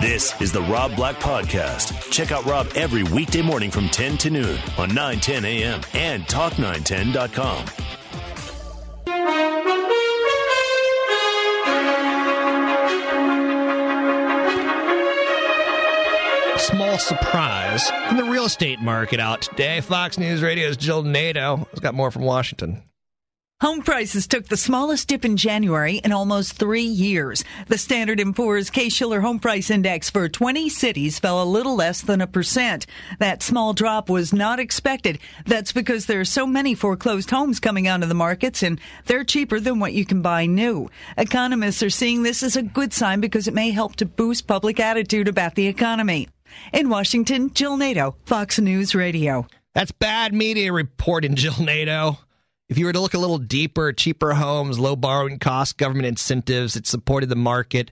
[0.00, 2.10] This is the Rob Black Podcast.
[2.10, 5.82] Check out Rob every weekday morning from 10 to noon on 910 a.m.
[5.92, 7.66] and talk910.com.
[16.58, 19.82] Small surprise from the real estate market out today.
[19.82, 22.82] Fox News Radio's Jill Nato has got more from Washington.
[23.60, 27.44] Home prices took the smallest dip in January in almost three years.
[27.66, 32.00] The Standard & Poor's Case-Shiller Home Price Index for 20 cities fell a little less
[32.00, 32.86] than a percent.
[33.18, 35.18] That small drop was not expected.
[35.44, 39.60] That's because there are so many foreclosed homes coming onto the markets and they're cheaper
[39.60, 40.88] than what you can buy new.
[41.18, 44.80] Economists are seeing this as a good sign because it may help to boost public
[44.80, 46.30] attitude about the economy.
[46.72, 49.46] In Washington, Jill Nato, Fox News Radio.
[49.74, 52.16] That's bad media reporting, Jill Nato.
[52.70, 56.76] If you were to look a little deeper, cheaper homes, low borrowing costs, government incentives,
[56.76, 57.90] it supported the market.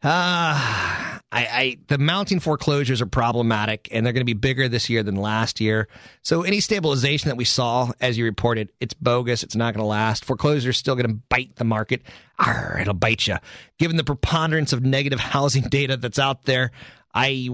[0.00, 4.88] Uh, I, I, the mounting foreclosures are problematic, and they're going to be bigger this
[4.88, 5.88] year than last year.
[6.22, 9.42] So any stabilization that we saw, as you reported, it's bogus.
[9.42, 10.24] It's not going to last.
[10.24, 12.02] Foreclosures still going to bite the market.
[12.38, 13.38] Arr, it'll bite you.
[13.80, 16.70] Given the preponderance of negative housing data that's out there,
[17.12, 17.48] I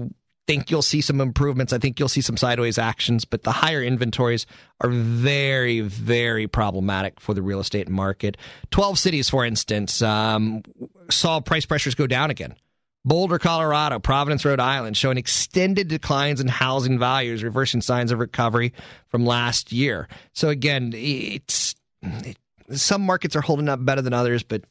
[0.49, 1.73] think you'll see some improvements.
[1.73, 4.47] I think you'll see some sideways actions, but the higher inventories
[4.81, 8.35] are very, very problematic for the real estate market.
[8.71, 10.63] 12 cities, for instance, um,
[11.11, 12.55] saw price pressures go down again.
[13.05, 18.73] Boulder, Colorado, Providence, Rhode Island, showing extended declines in housing values, reversing signs of recovery
[19.09, 20.07] from last year.
[20.33, 22.37] So again, it's it,
[22.71, 24.63] some markets are holding up better than others, but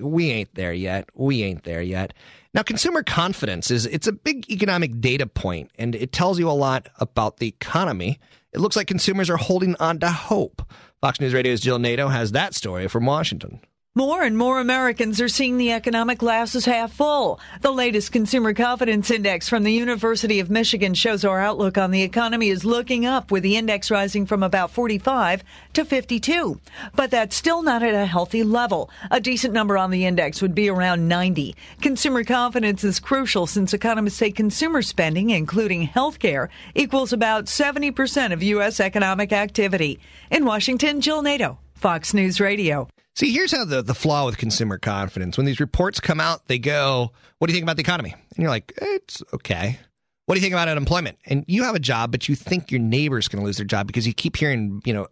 [0.00, 1.08] we ain't there yet.
[1.14, 2.12] We ain't there yet.
[2.56, 6.52] Now, consumer confidence is it's a big economic data point, and it tells you a
[6.52, 8.18] lot about the economy.
[8.54, 10.62] It looks like consumers are holding on to hope.
[11.02, 13.60] Fox News Radio's Jill Nato has that story from Washington.
[13.96, 17.40] More and more Americans are seeing the economic glass as half full.
[17.62, 22.02] The latest Consumer Confidence Index from the University of Michigan shows our outlook on the
[22.02, 25.42] economy is looking up, with the index rising from about 45
[25.72, 26.60] to 52.
[26.94, 28.90] But that's still not at a healthy level.
[29.10, 31.56] A decent number on the index would be around 90.
[31.80, 38.42] Consumer confidence is crucial since economists say consumer spending, including healthcare, equals about 70% of
[38.42, 38.78] U.S.
[38.78, 39.98] economic activity.
[40.30, 42.90] In Washington, Jill Nato, Fox News Radio.
[43.16, 45.38] See, here's how the, the flaw with consumer confidence.
[45.38, 48.12] When these reports come out, they go, What do you think about the economy?
[48.12, 49.78] And you're like, It's okay.
[50.26, 51.18] What do you think about unemployment?
[51.24, 53.86] And you have a job, but you think your neighbor's going to lose their job
[53.86, 55.06] because you keep hearing, you know,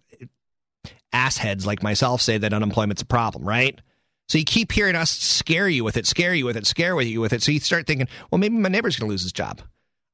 [1.14, 3.80] assheads like myself say that unemployment's a problem, right?
[4.28, 7.20] So you keep hearing us scare you with it, scare you with it, scare you
[7.20, 7.42] with it.
[7.42, 9.62] So you start thinking, well, maybe my neighbor's going to lose his job.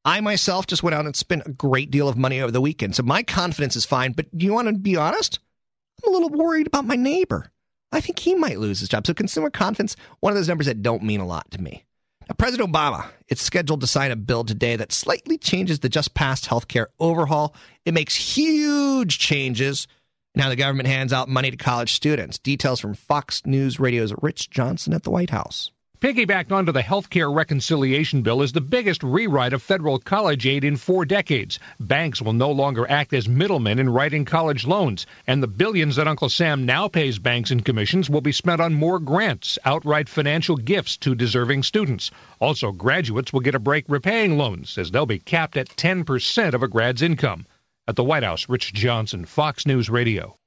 [0.05, 2.95] I myself just went out and spent a great deal of money over the weekend.
[2.95, 4.13] So my confidence is fine.
[4.13, 5.41] But do you want to be honest?
[6.05, 7.51] I'm a little worried about my neighbor.
[7.93, 9.07] I think he might lose his job.
[9.07, 11.85] So consumer confidence, one of those numbers that don't mean a lot to me.
[12.29, 16.15] Now, President Obama is scheduled to sign a bill today that slightly changes the just
[16.15, 17.55] passed healthcare overhaul.
[17.85, 19.89] It makes huge changes
[20.37, 22.39] in how the government hands out money to college students.
[22.39, 25.73] Details from Fox News Radio's Rich Johnson at the White House.
[26.01, 30.65] Piggybacked onto the health care reconciliation bill is the biggest rewrite of federal college aid
[30.65, 31.59] in four decades.
[31.79, 36.09] Banks will no longer act as middlemen in writing college loans, and the billions that
[36.09, 40.57] Uncle Sam now pays banks in commissions will be spent on more grants, outright financial
[40.57, 42.11] gifts to deserving students.
[42.41, 46.63] Also, graduates will get a break repaying loans, as they'll be capped at 10% of
[46.63, 47.45] a grad's income.
[47.87, 50.40] At the White House, Rich Johnson, Fox News Radio.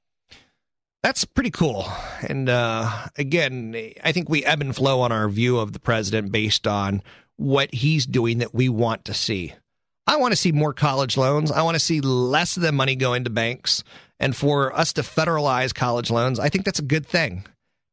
[1.04, 1.86] That's pretty cool.
[2.26, 6.32] And uh, again, I think we ebb and flow on our view of the president
[6.32, 7.02] based on
[7.36, 9.52] what he's doing that we want to see.
[10.06, 11.52] I want to see more college loans.
[11.52, 13.84] I want to see less of the money going to banks.
[14.18, 17.44] And for us to federalize college loans, I think that's a good thing.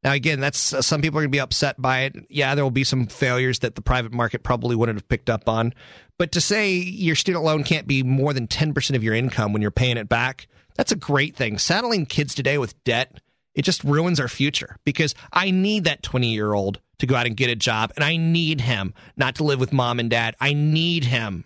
[0.06, 2.16] Now, again, that's uh, some people are going to be upset by it.
[2.30, 5.50] Yeah, there will be some failures that the private market probably wouldn't have picked up
[5.50, 5.74] on.
[6.18, 9.62] But to say your student loan can't be more than 10% of your income when
[9.62, 10.48] you're paying it back,
[10.82, 11.60] that's a great thing.
[11.60, 13.22] Saddling kids today with debt,
[13.54, 17.28] it just ruins our future because I need that 20 year old to go out
[17.28, 20.36] and get a job and I need him not to live with mom and dad.
[20.42, 21.46] I need him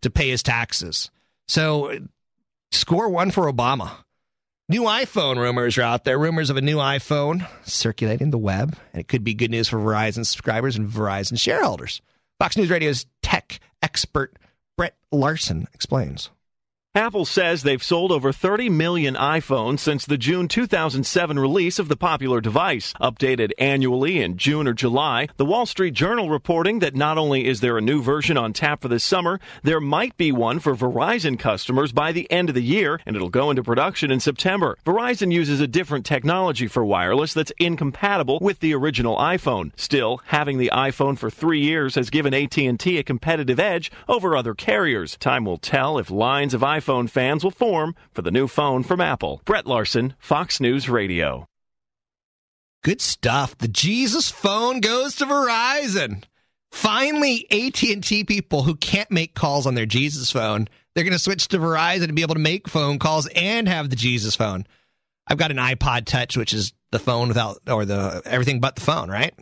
[0.00, 1.12] to pay his taxes.
[1.46, 1.96] So
[2.72, 3.92] score one for Obama.
[4.68, 6.18] New iPhone rumors are out there.
[6.18, 9.78] Rumors of a new iPhone circulating the web, and it could be good news for
[9.78, 12.02] Verizon subscribers and Verizon shareholders.
[12.40, 14.36] Fox News Radio's tech expert
[14.76, 16.30] Brett Larson explains.
[16.94, 21.96] Apple says they've sold over 30 million iPhones since the June 2007 release of the
[21.96, 22.92] popular device.
[23.00, 27.60] Updated annually in June or July, the Wall Street Journal reporting that not only is
[27.60, 31.38] there a new version on tap for this summer, there might be one for Verizon
[31.38, 34.76] customers by the end of the year, and it'll go into production in September.
[34.84, 39.72] Verizon uses a different technology for wireless that's incompatible with the original iPhone.
[39.76, 44.52] Still, having the iPhone for three years has given AT&T a competitive edge over other
[44.52, 45.16] carriers.
[45.16, 48.82] Time will tell if lines of iPhone iPhone fans will form for the new phone
[48.82, 49.40] from Apple.
[49.44, 51.46] Brett Larson, Fox News Radio.
[52.82, 53.56] Good stuff.
[53.56, 56.24] The Jesus phone goes to Verizon.
[56.72, 61.46] Finally, AT&T people who can't make calls on their Jesus phone, they're going to switch
[61.48, 64.66] to Verizon and be able to make phone calls and have the Jesus phone.
[65.28, 68.80] I've got an iPod Touch, which is the phone without or the everything but the
[68.80, 69.34] phone, right?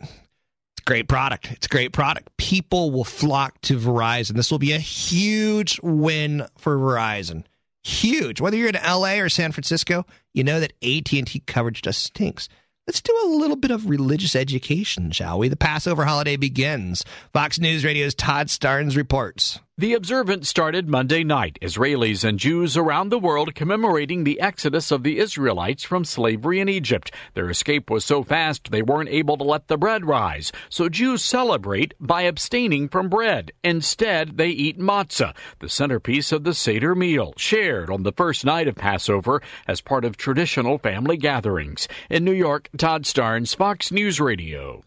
[0.85, 1.51] Great product.
[1.51, 2.35] It's a great product.
[2.37, 4.31] People will flock to Verizon.
[4.31, 7.43] This will be a huge win for Verizon.
[7.83, 8.41] Huge.
[8.41, 12.47] Whether you're in LA or San Francisco, you know that AT&T coverage just stinks.
[12.87, 15.49] Let's do a little bit of religious education, shall we?
[15.49, 17.05] The Passover holiday begins.
[17.31, 19.59] Fox News Radio's Todd Starnes reports.
[19.81, 25.01] The observance started Monday night, Israelis and Jews around the world commemorating the exodus of
[25.01, 27.11] the Israelites from slavery in Egypt.
[27.33, 31.23] Their escape was so fast they weren't able to let the bread rise, so Jews
[31.23, 33.53] celebrate by abstaining from bread.
[33.63, 38.67] Instead, they eat matzah, the centerpiece of the Seder meal, shared on the first night
[38.67, 41.87] of Passover as part of traditional family gatherings.
[42.07, 44.83] In New York, Todd Starnes, Fox News Radio.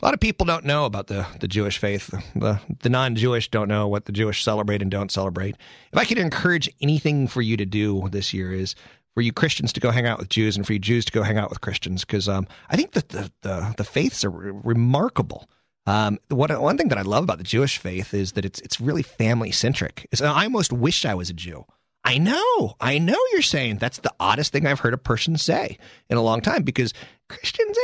[0.00, 2.14] A lot of people don't know about the, the Jewish faith.
[2.34, 5.56] The, the non Jewish don't know what the Jewish celebrate and don't celebrate.
[5.90, 8.74] If I could encourage anything for you to do this year is
[9.14, 11.22] for you Christians to go hang out with Jews and for you Jews to go
[11.22, 14.52] hang out with Christians because um, I think that the, the, the faiths are re-
[14.62, 15.48] remarkable.
[15.86, 18.80] Um, what, one thing that I love about the Jewish faith is that it's it's
[18.80, 20.06] really family centric.
[20.20, 21.64] I almost wish I was a Jew.
[22.06, 25.76] I know, I know you're saying that's the oddest thing I've heard a person say
[26.08, 26.94] in a long time because
[27.28, 27.76] Christians,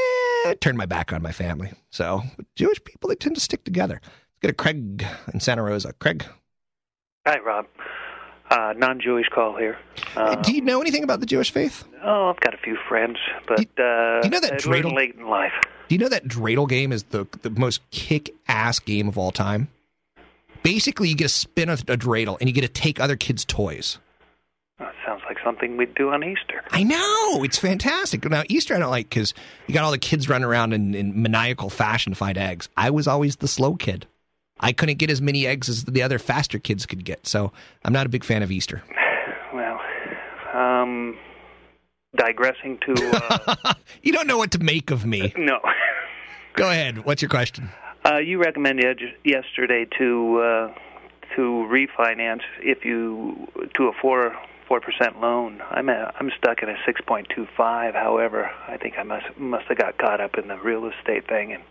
[0.46, 1.72] eh, turn my back on my family.
[1.90, 2.22] So
[2.54, 4.00] Jewish people, they tend to stick together.
[4.04, 5.04] Let's go to Craig
[5.34, 5.92] in Santa Rosa.
[5.94, 6.24] Craig.
[7.26, 7.66] Hi, Rob.
[8.48, 9.76] Uh, non-Jewish call here.
[10.14, 11.84] Uh, Do you know anything about the Jewish faith?
[12.04, 13.16] Oh, I've got a few friends,
[13.48, 15.52] but do, uh, do you know that dreidel, late in life.
[15.88, 19.66] Do you know that dreidel game is the the most kick-ass game of all time?
[20.62, 23.44] Basically, you get to spin a, a dreidel and you get to take other kids'
[23.44, 23.98] toys.
[25.42, 26.62] That sounds like something we'd do on Easter.
[26.70, 28.24] I know it's fantastic.
[28.28, 29.34] Now Easter I don't like because
[29.66, 32.68] you got all the kids running around in, in maniacal fashion to find eggs.
[32.76, 34.06] I was always the slow kid.
[34.60, 37.52] I couldn't get as many eggs as the other faster kids could get, so
[37.84, 38.82] I'm not a big fan of Easter.
[39.54, 39.78] Well,
[40.54, 41.18] um,
[42.16, 45.32] digressing to uh, you don't know what to make of me.
[45.38, 45.58] No.
[46.54, 47.04] Go ahead.
[47.04, 47.68] What's your question?
[48.04, 50.74] Uh, you recommended yesterday to uh,
[51.36, 53.46] to refinance if you
[53.76, 54.34] to a four
[54.72, 55.62] four percent loan.
[55.70, 57.92] I'm a, I'm stuck at a six point two five.
[57.92, 61.52] However, I think I must must have got caught up in the real estate thing,
[61.52, 61.62] and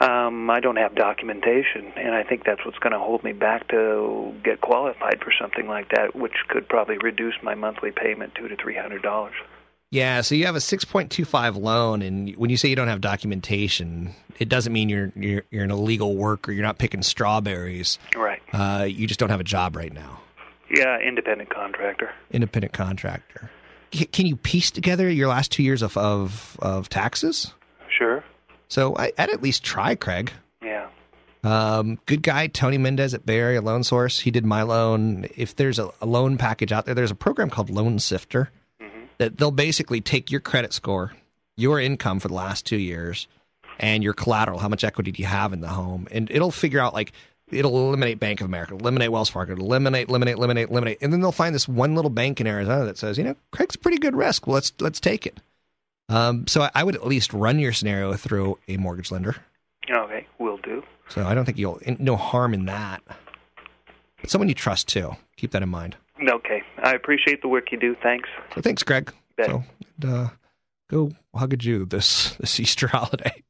[0.00, 3.68] um, I don't have documentation, and I think that's what's going to hold me back
[3.68, 8.48] to get qualified for something like that, which could probably reduce my monthly payment two
[8.48, 9.34] to three hundred dollars.
[9.92, 14.12] Yeah, so you have a 6.25 loan, and when you say you don't have documentation,
[14.40, 16.50] it doesn't mean you're you're, you're an illegal worker.
[16.50, 18.00] You're not picking strawberries.
[18.16, 18.42] Right.
[18.52, 20.23] Uh, you just don't have a job right now.
[20.70, 22.12] Yeah, independent contractor.
[22.30, 23.50] Independent contractor.
[23.90, 27.54] Can you piece together your last two years of of, of taxes?
[27.88, 28.24] Sure.
[28.68, 30.32] So I, would at least try, Craig.
[30.62, 30.88] Yeah.
[31.44, 34.20] Um, good guy, Tony Mendez at Bay Area Loan Source.
[34.20, 35.26] He did my loan.
[35.36, 38.50] If there's a, a loan package out there, there's a program called Loan Sifter
[38.82, 39.04] mm-hmm.
[39.18, 41.12] that they'll basically take your credit score,
[41.56, 43.28] your income for the last two years,
[43.78, 44.58] and your collateral.
[44.58, 46.08] How much equity do you have in the home?
[46.10, 47.12] And it'll figure out like
[47.50, 51.32] it'll eliminate Bank of America, eliminate Wells Fargo, eliminate, eliminate, eliminate, eliminate, and then they'll
[51.32, 54.16] find this one little bank in Arizona that says, you know, Craig's a pretty good
[54.16, 54.46] risk.
[54.46, 55.40] Well, let's let's take it.
[56.08, 59.36] Um, so I would at least run your scenario through a mortgage lender.
[59.90, 60.82] Okay, will do.
[61.08, 63.02] So I don't think you'll no harm in that.
[64.20, 65.16] But someone you trust too.
[65.36, 65.96] Keep that in mind.
[66.26, 67.96] Okay, I appreciate the work you do.
[68.02, 68.28] Thanks.
[68.54, 69.12] So thanks, Greg.
[69.36, 69.46] Bet.
[69.46, 69.64] So
[70.06, 70.28] uh,
[70.90, 73.42] go hug a Jew this this Easter holiday.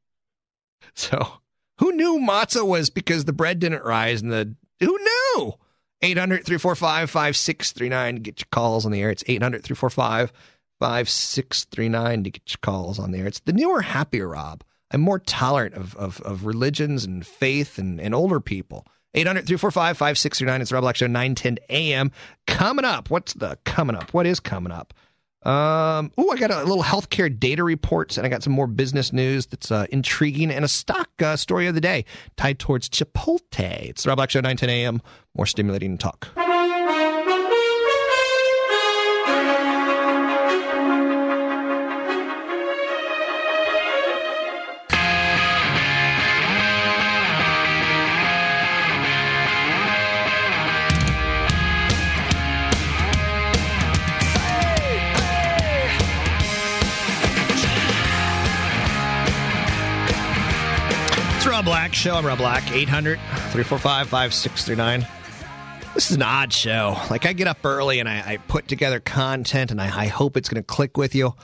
[0.94, 1.40] So
[1.78, 5.54] who knew matzah was because the bread didn't rise and the who knew?
[6.02, 9.10] 800 345 5639 get your calls on the air.
[9.10, 10.32] It's 800 345
[10.80, 13.26] 5639 to get your calls on the air.
[13.26, 14.64] It's the newer, happier Rob
[14.94, 18.86] I'm more tolerant of, of, of religions and faith and, and older people.
[19.14, 20.62] 800 345 5639.
[20.62, 22.12] It's Rob Black Show, 910 a.m.
[22.46, 23.10] Coming up.
[23.10, 24.14] What's the coming up?
[24.14, 24.94] What is coming up?
[25.44, 29.12] Um, oh, I got a little healthcare data reports, and I got some more business
[29.12, 32.04] news that's uh, intriguing, and a stock uh, story of the day
[32.36, 33.40] tied towards Chipotle.
[33.88, 35.02] It's the Rob Black Show, 910 a.m.
[35.36, 36.28] More stimulating talk.
[61.74, 62.14] Black Show.
[62.14, 62.70] I'm Rob Black.
[62.70, 65.04] 800 345 5639.
[65.92, 66.96] This is an odd show.
[67.10, 70.36] Like, I get up early and I, I put together content and I, I hope
[70.36, 71.34] it's going to click with you.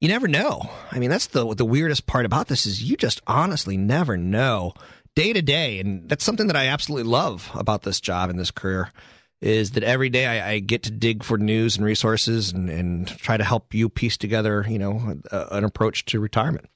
[0.00, 0.70] You never know.
[0.92, 4.72] I mean, that's the the weirdest part about this is you just honestly never know
[5.16, 8.52] day to day, and that's something that I absolutely love about this job and this
[8.52, 8.92] career
[9.40, 13.08] is that every day I, I get to dig for news and resources and, and
[13.08, 16.68] try to help you piece together, you know, a, an approach to retirement.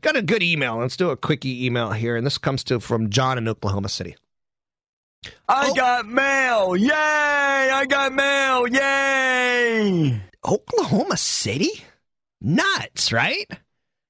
[0.00, 0.78] Got a good email.
[0.78, 4.16] Let's do a quickie email here, and this comes to from John in Oklahoma City.
[5.48, 5.74] I oh.
[5.74, 6.76] got mail.
[6.76, 6.90] Yay!
[6.90, 8.68] I got mail.
[8.68, 10.20] Yay!
[10.44, 11.70] Oklahoma City?
[12.40, 13.46] Nuts, right?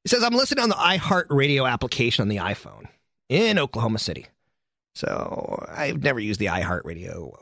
[0.03, 2.87] He says, I'm listening on the iHeart radio application on the iPhone
[3.29, 4.27] in Oklahoma City.
[4.95, 7.33] So I've never used the iHeart radio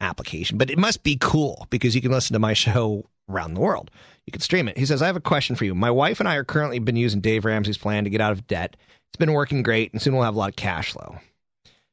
[0.00, 3.60] application, but it must be cool because you can listen to my show around the
[3.60, 3.90] world.
[4.26, 4.78] You can stream it.
[4.78, 5.74] He says, I have a question for you.
[5.74, 8.46] My wife and I are currently been using Dave Ramsey's plan to get out of
[8.46, 8.76] debt.
[9.10, 11.18] It's been working great, and soon we'll have a lot of cash flow.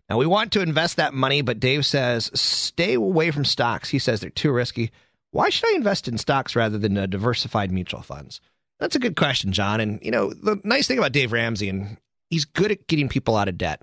[0.10, 3.90] Now, we want to invest that money, but Dave says, stay away from stocks.
[3.90, 4.92] He says they're too risky.
[5.32, 8.42] Why should I invest in stocks rather than uh, diversified mutual funds?
[8.80, 9.80] That's a good question, John.
[9.80, 11.98] And, you know, the nice thing about Dave Ramsey, and
[12.30, 13.82] he's good at getting people out of debt.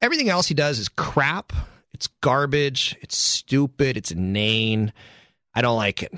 [0.00, 1.52] Everything else he does is crap.
[1.94, 2.96] It's garbage.
[3.00, 3.96] It's stupid.
[3.96, 4.92] It's inane.
[5.54, 6.12] I don't like it.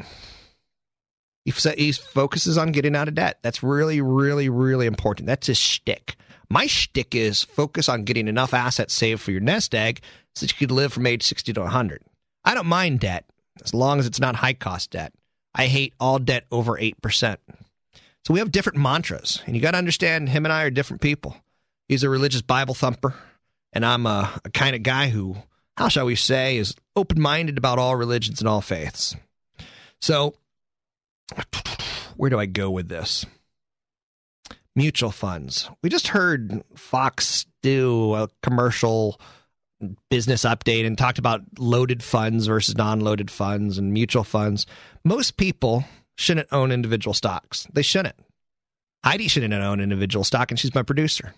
[1.45, 3.39] He, he focuses on getting out of debt.
[3.43, 5.27] That's really, really, really important.
[5.27, 6.17] That's his shtick.
[6.49, 10.01] My shtick is focus on getting enough assets saved for your nest egg
[10.35, 12.03] so that you could live from age 60 to 100.
[12.45, 13.25] I don't mind debt
[13.63, 15.13] as long as it's not high cost debt.
[15.55, 17.37] I hate all debt over 8%.
[18.25, 21.03] So we have different mantras, and you got to understand him and I are different
[21.03, 21.37] people.
[21.89, 23.15] He's a religious Bible thumper,
[23.73, 25.37] and I'm a, a kind of guy who,
[25.77, 29.17] how shall we say, is open minded about all religions and all faiths.
[30.01, 30.35] So,
[32.17, 33.27] where do I go with this?
[34.77, 35.71] Mutual funds.
[35.83, 39.21] We just heard Fox do a commercial
[40.11, 44.67] business update and talked about loaded funds versus non loaded funds and mutual funds.
[45.05, 45.85] Most people
[46.17, 47.67] shouldn't own individual stocks.
[47.73, 48.17] They shouldn't.
[49.05, 51.35] Heidi shouldn't own individual stock, and she's my producer.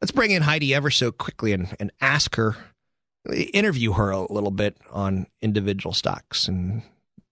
[0.00, 2.56] Let's bring in Heidi ever so quickly and, and ask her,
[3.32, 6.82] interview her a little bit on individual stocks and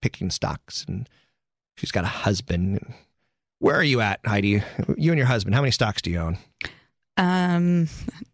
[0.01, 0.85] picking stocks.
[0.87, 1.09] And
[1.77, 2.93] she's got a husband.
[3.59, 4.63] Where are you at, Heidi?
[4.97, 6.37] You and your husband, how many stocks do you own?
[7.17, 7.89] Um,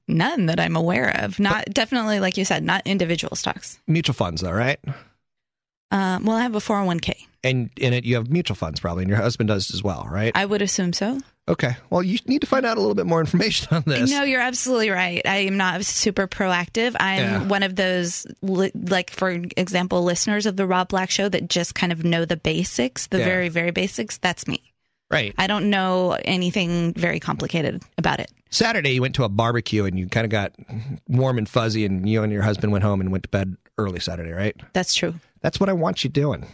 [0.08, 1.40] none that I'm aware of.
[1.40, 3.80] Not definitely, like you said, not individual stocks.
[3.88, 4.80] Mutual funds, though, right?
[5.92, 7.16] Um, well, I have a 401k.
[7.44, 10.32] And in it, you have mutual funds probably, and your husband does as well, right?
[10.36, 11.20] I would assume so.
[11.48, 11.76] Okay.
[11.92, 14.10] Well, you need to find out a little bit more information on this.
[14.10, 15.22] No, you're absolutely right.
[15.26, 16.96] I am not super proactive.
[17.00, 17.44] I'm Yeah.
[17.48, 21.76] one of those, li- like, for example, listeners of the Rob Black Show that just
[21.76, 23.26] kind of know the basics, the Yeah.
[23.26, 24.18] very, very basics.
[24.18, 24.60] That's me.
[25.12, 25.36] Right.
[25.38, 28.32] I don't know anything very complicated about it.
[28.50, 30.54] Saturday, you went to a barbecue and you kind of got
[31.08, 34.00] warm and fuzzy, and you and your husband went home and went to bed early
[34.00, 34.56] Saturday, right?
[34.74, 35.14] That's true.
[35.42, 36.48] That's what I want you doing.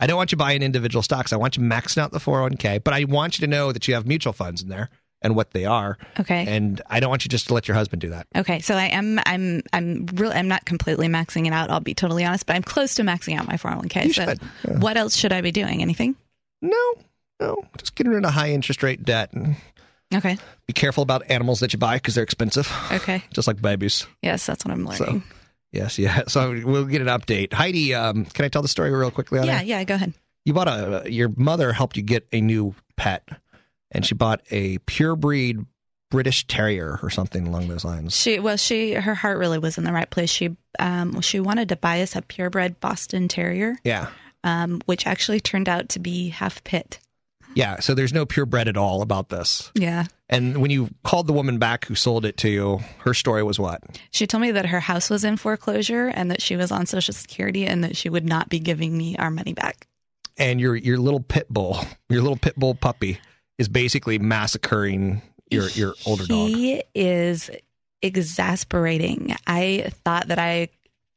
[0.00, 1.32] I don't want you buying individual stocks.
[1.32, 3.94] I want you maxing out the 401k, but I want you to know that you
[3.94, 4.90] have mutual funds in there
[5.22, 5.96] and what they are.
[6.20, 6.44] Okay.
[6.46, 8.26] And I don't want you just to let your husband do that.
[8.36, 11.70] Okay, so I am I'm I'm really I'm not completely maxing it out.
[11.70, 14.04] I'll be totally honest, but I'm close to maxing out my 401k.
[14.04, 14.78] You so should, yeah.
[14.78, 15.80] what else should I be doing?
[15.80, 16.14] Anything?
[16.60, 16.94] No,
[17.40, 17.64] no.
[17.78, 19.56] Just get into high interest rate debt and
[20.14, 20.38] Okay.
[20.66, 23.24] be careful about animals that you buy because they're expensive, Okay.
[23.32, 24.06] just like babies.
[24.22, 25.22] Yes, that's what I'm learning.
[25.72, 26.22] Yes, yeah.
[26.28, 27.52] So we'll get an update.
[27.52, 29.66] Heidi, um, can I tell the story real quickly on yeah, it?
[29.66, 30.14] yeah, go ahead.
[30.44, 33.28] You bought a, your mother helped you get a new pet,
[33.90, 35.58] and she bought a pure breed
[36.10, 38.16] British Terrier or something along those lines.
[38.16, 40.30] She well, she her heart really was in the right place.
[40.30, 44.10] She um she wanted to buy us a purebred Boston Terrier, Yeah.
[44.44, 47.00] um, which actually turned out to be half pit.
[47.56, 47.80] Yeah.
[47.80, 49.72] So there's no purebred at all about this.
[49.74, 50.04] Yeah.
[50.28, 53.58] And when you called the woman back who sold it to you, her story was
[53.58, 53.82] what?
[54.10, 57.14] She told me that her house was in foreclosure and that she was on Social
[57.14, 59.86] Security and that she would not be giving me our money back.
[60.36, 61.78] And your your little pit bull,
[62.10, 63.18] your little pit bull puppy,
[63.56, 66.48] is basically massacring your your older dog.
[66.50, 67.50] He is
[68.02, 69.34] exasperating.
[69.46, 70.68] I thought that I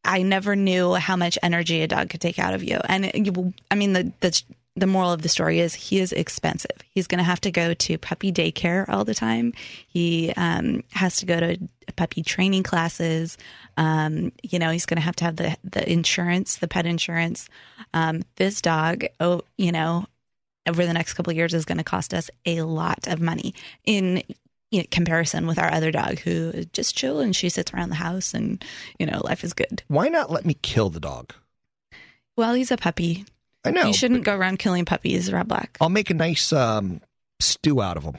[0.06, 2.80] I never knew how much energy a dog could take out of you.
[2.86, 4.42] And it, I mean the the
[4.76, 6.78] the moral of the story is he is expensive.
[6.92, 9.54] He's going to have to go to puppy daycare all the time.
[9.88, 11.58] He um, has to go to
[11.96, 13.38] puppy training classes.
[13.78, 17.50] Um, you know, he's going to have to have the the insurance, the pet insurance.
[17.94, 20.06] Um, this dog, oh, you know,
[20.68, 23.54] over the next couple of years is going to cost us a lot of money
[23.86, 24.24] in
[24.72, 27.90] you know, comparison with our other dog who is just chill and she sits around
[27.90, 28.64] the house and
[29.00, 29.84] you know life is good.
[29.88, 31.34] Why not let me kill the dog?
[32.38, 33.26] Well, he's a puppy.
[33.66, 33.86] I know.
[33.88, 35.78] You shouldn't go around killing puppies, Rob Black.
[35.82, 37.02] I'll make a nice um,
[37.40, 38.16] stew out of them.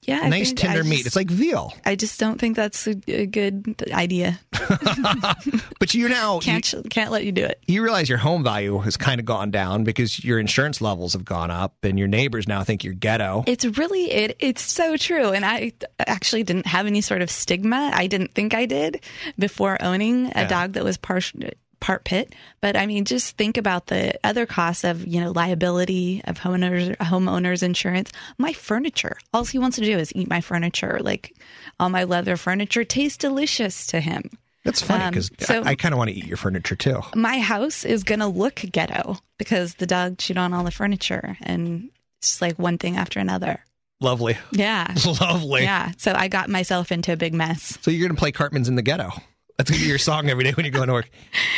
[0.00, 1.04] Yeah, I nice tender meat.
[1.04, 1.74] It's like veal.
[1.84, 4.40] I just don't think that's a, a good idea.
[5.78, 7.60] But you now Can't can't let you do it.
[7.66, 11.24] you realize your home value has kind of gone down because your insurance levels have
[11.26, 13.44] gone up and your neighbors now think you're ghetto.
[13.46, 14.36] It's really it.
[14.38, 17.90] It's so true, and I actually didn't have any sort of stigma.
[17.92, 19.02] I didn't think I did
[19.38, 20.46] before owning a Yeah.
[20.48, 21.40] dog that was partial.
[21.84, 26.22] Part pit, but I mean, just think about the other costs of you know liability
[26.24, 28.10] of homeowners homeowners insurance.
[28.38, 30.98] My furniture, all he wants to do is eat my furniture.
[31.02, 31.36] Like
[31.78, 34.30] all my leather furniture tastes delicious to him.
[34.64, 37.02] That's funny Um, because so- I, I kind of want to eat your furniture too.
[37.14, 41.90] My house is gonna look ghetto because the dog chewed on all the furniture, and
[42.18, 43.62] it's like one thing after another.
[44.00, 44.38] Lovely.
[44.52, 44.90] Yeah.
[45.20, 45.64] Lovely.
[45.64, 45.92] Yeah.
[45.98, 47.76] So I got myself into a big mess.
[47.82, 49.10] So you're going to play Cartman's in the ghetto.
[49.56, 51.08] That's to be your song every day when you're going to work.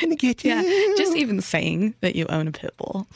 [0.02, 0.48] In the ghetto.
[0.48, 0.62] Yeah.
[0.96, 3.06] Just even saying that you own a pit bull.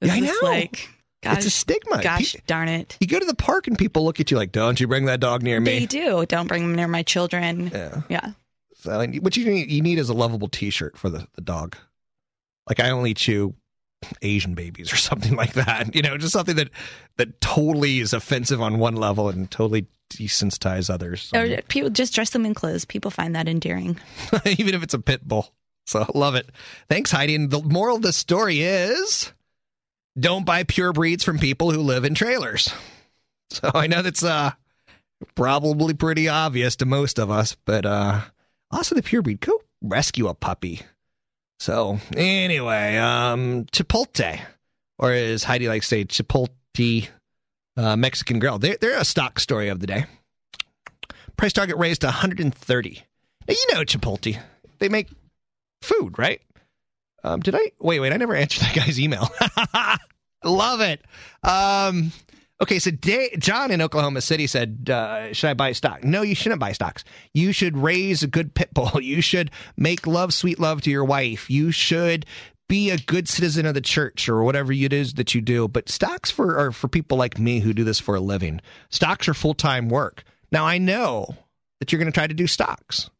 [0.00, 0.34] Yeah, I know.
[0.42, 0.88] Like,
[1.22, 2.02] gosh, it's a stigma.
[2.02, 2.96] Gosh Pe- darn it.
[3.00, 5.20] You go to the park and people look at you like, "Don't you bring that
[5.20, 6.24] dog near me?" They do.
[6.24, 7.70] Don't bring them near my children.
[7.72, 8.00] Yeah.
[8.08, 8.32] Yeah.
[8.76, 11.76] So, what you need, you need is a lovable T-shirt for the, the dog.
[12.66, 13.54] Like I only chew
[14.22, 15.94] Asian babies or something like that.
[15.94, 16.70] You know, just something that
[17.16, 21.30] that totally is offensive on one level and totally desensitize others.
[21.34, 22.84] Or people just dress them in clothes.
[22.84, 23.98] People find that endearing.
[24.44, 25.52] even if it's a pit bull.
[25.86, 26.48] So love it.
[26.88, 27.34] Thanks, Heidi.
[27.34, 29.32] And the moral of the story is
[30.18, 32.72] don't buy pure breeds from people who live in trailers.
[33.50, 34.52] So I know that's uh
[35.34, 38.20] probably pretty obvious to most of us, but uh
[38.70, 40.82] also the pure breed, go rescue a puppy.
[41.60, 44.40] So anyway, um Chipotle,
[44.98, 47.08] or as Heidi likes to say, Chipotle
[47.76, 48.58] uh, Mexican Grill.
[48.58, 50.06] They're, they're a stock story of the day.
[51.36, 53.02] Price target raised to 130.
[53.46, 54.38] Now you know Chipotle.
[54.78, 55.08] They make
[55.82, 56.40] food, right?
[57.22, 58.00] Um, did I wait?
[58.00, 59.28] Wait, I never answered that guy's email.
[60.44, 61.02] Love it.
[61.42, 62.12] Um,
[62.60, 66.34] okay, so Da- John in Oklahoma City said, uh, "Should I buy stock?" No, you
[66.34, 67.04] shouldn't buy stocks.
[67.34, 69.00] You should raise a good pit bull.
[69.00, 71.50] You should make love, sweet love to your wife.
[71.50, 72.26] You should
[72.68, 75.66] be a good citizen of the church or whatever it is that you do.
[75.66, 78.60] But stocks for are for people like me who do this for a living.
[78.90, 80.22] Stocks are full time work.
[80.52, 81.34] Now I know
[81.80, 83.10] that you're going to try to do stocks.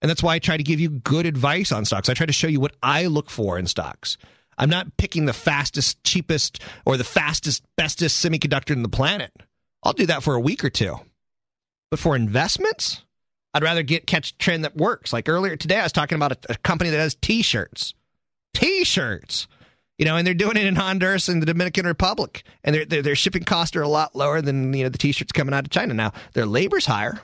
[0.00, 2.08] And that's why I try to give you good advice on stocks.
[2.08, 4.16] I try to show you what I look for in stocks.
[4.58, 9.32] I'm not picking the fastest, cheapest, or the fastest, bestest semiconductor in the planet.
[9.82, 10.96] I'll do that for a week or two.
[11.90, 13.04] But for investments,
[13.54, 15.12] I'd rather get catch trend that works.
[15.12, 17.94] Like earlier today, I was talking about a, a company that has T-shirts.
[18.54, 19.46] T-shirts.
[19.96, 23.02] You know, and they're doing it in Honduras and the Dominican Republic, and their their,
[23.02, 25.70] their shipping costs are a lot lower than you know the T-shirts coming out of
[25.70, 25.94] China.
[25.94, 27.20] Now their labor's higher,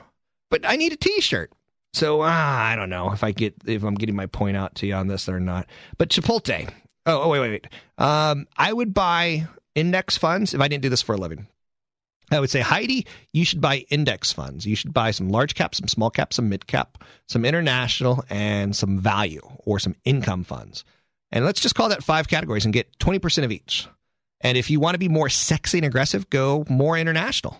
[0.49, 1.53] but I need a T-shirt.
[1.93, 4.87] So uh, I don't know if I get if I'm getting my point out to
[4.87, 5.67] you on this or not.
[5.97, 6.69] But Chipotle.
[7.05, 7.67] Oh, oh wait, wait, wait.
[7.97, 11.47] Um, I would buy index funds if I didn't do this for a living.
[12.31, 14.65] I would say, Heidi, you should buy index funds.
[14.65, 18.75] You should buy some large cap, some small cap, some mid cap, some international, and
[18.75, 20.83] some value or some income funds.
[21.31, 23.87] And let's just call that five categories and get 20% of each.
[24.41, 27.57] And if you want to be more sexy and aggressive, go more international.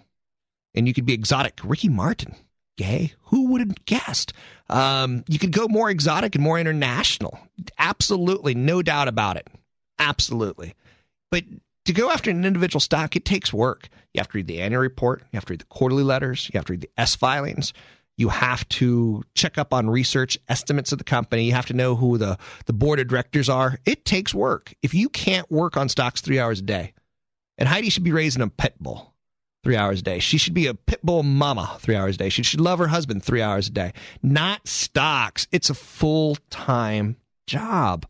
[0.73, 1.59] And you could be exotic.
[1.63, 2.35] Ricky Martin,
[2.77, 3.13] gay.
[3.25, 4.33] Who would have guessed?
[4.69, 7.39] Um, you could go more exotic and more international.
[7.77, 8.55] Absolutely.
[8.55, 9.47] No doubt about it.
[9.99, 10.73] Absolutely.
[11.31, 11.43] But
[11.85, 13.89] to go after an individual stock, it takes work.
[14.13, 16.57] You have to read the annual report, you have to read the quarterly letters, you
[16.57, 17.73] have to read the S filings.
[18.17, 21.43] You have to check up on research estimates of the company.
[21.43, 23.77] You have to know who the, the board of directors are.
[23.85, 24.73] It takes work.
[24.81, 26.93] If you can't work on stocks three hours a day,
[27.57, 29.13] and Heidi should be raising a pit bull
[29.65, 30.19] three hours a day.
[30.19, 32.29] She should be a pit bull mama three hours a day.
[32.29, 35.47] She should love her husband three hours a day, not stocks.
[35.51, 38.05] It's a full time job.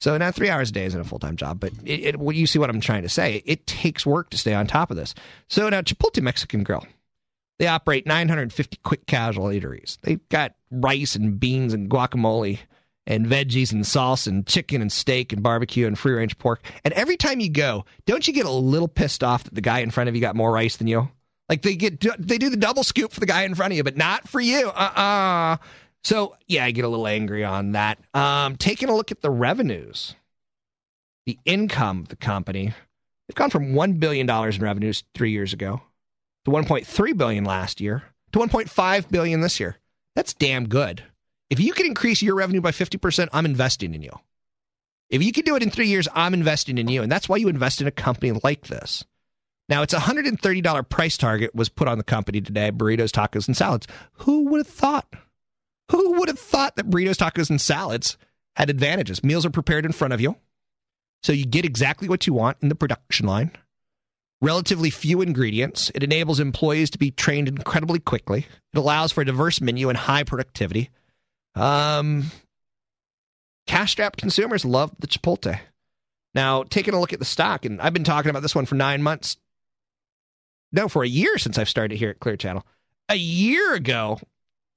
[0.00, 2.46] So now three hours a day isn't a full time job, but it, it, you
[2.46, 3.42] see what I'm trying to say.
[3.44, 5.16] It takes work to stay on top of this.
[5.48, 6.86] So now Chipotle Mexican Grill,
[7.58, 9.98] they operate 950 quick casual eateries.
[10.02, 12.60] They've got rice and beans and guacamole
[13.06, 16.64] and veggies and sauce and chicken and steak and barbecue and free range pork.
[16.84, 19.80] And every time you go, don't you get a little pissed off that the guy
[19.80, 21.08] in front of you got more rice than you?
[21.48, 23.84] Like they get they do the double scoop for the guy in front of you,
[23.84, 24.68] but not for you.
[24.68, 25.58] Uh-uh.
[26.02, 27.98] So yeah, I get a little angry on that.
[28.14, 30.14] Um, taking a look at the revenues,
[31.26, 32.72] the income of the company,
[33.28, 35.82] they've gone from one billion dollars in revenues three years ago
[36.46, 39.76] to 1.3 billion last year to 1.5 billion this year.
[40.16, 41.02] That's damn good.
[41.54, 44.10] If you can increase your revenue by 50%, I'm investing in you.
[45.08, 47.00] If you can do it in three years, I'm investing in you.
[47.00, 49.04] And that's why you invest in a company like this.
[49.68, 53.56] Now, it's a $130 price target was put on the company today burritos, tacos, and
[53.56, 53.86] salads.
[54.14, 55.06] Who would have thought?
[55.92, 58.18] Who would have thought that burritos, tacos, and salads
[58.56, 59.22] had advantages?
[59.22, 60.34] Meals are prepared in front of you.
[61.22, 63.52] So you get exactly what you want in the production line.
[64.40, 65.92] Relatively few ingredients.
[65.94, 68.48] It enables employees to be trained incredibly quickly.
[68.72, 70.90] It allows for a diverse menu and high productivity.
[71.54, 72.24] Um,
[73.66, 75.58] cash strapped consumers love the Chipotle.
[76.34, 78.74] Now, taking a look at the stock, and I've been talking about this one for
[78.74, 79.36] nine months.
[80.72, 82.66] No, for a year since I've started here at Clear Channel.
[83.08, 84.18] A year ago,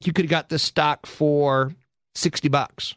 [0.01, 1.73] you could have got this stock for
[2.13, 2.93] 60 bucks.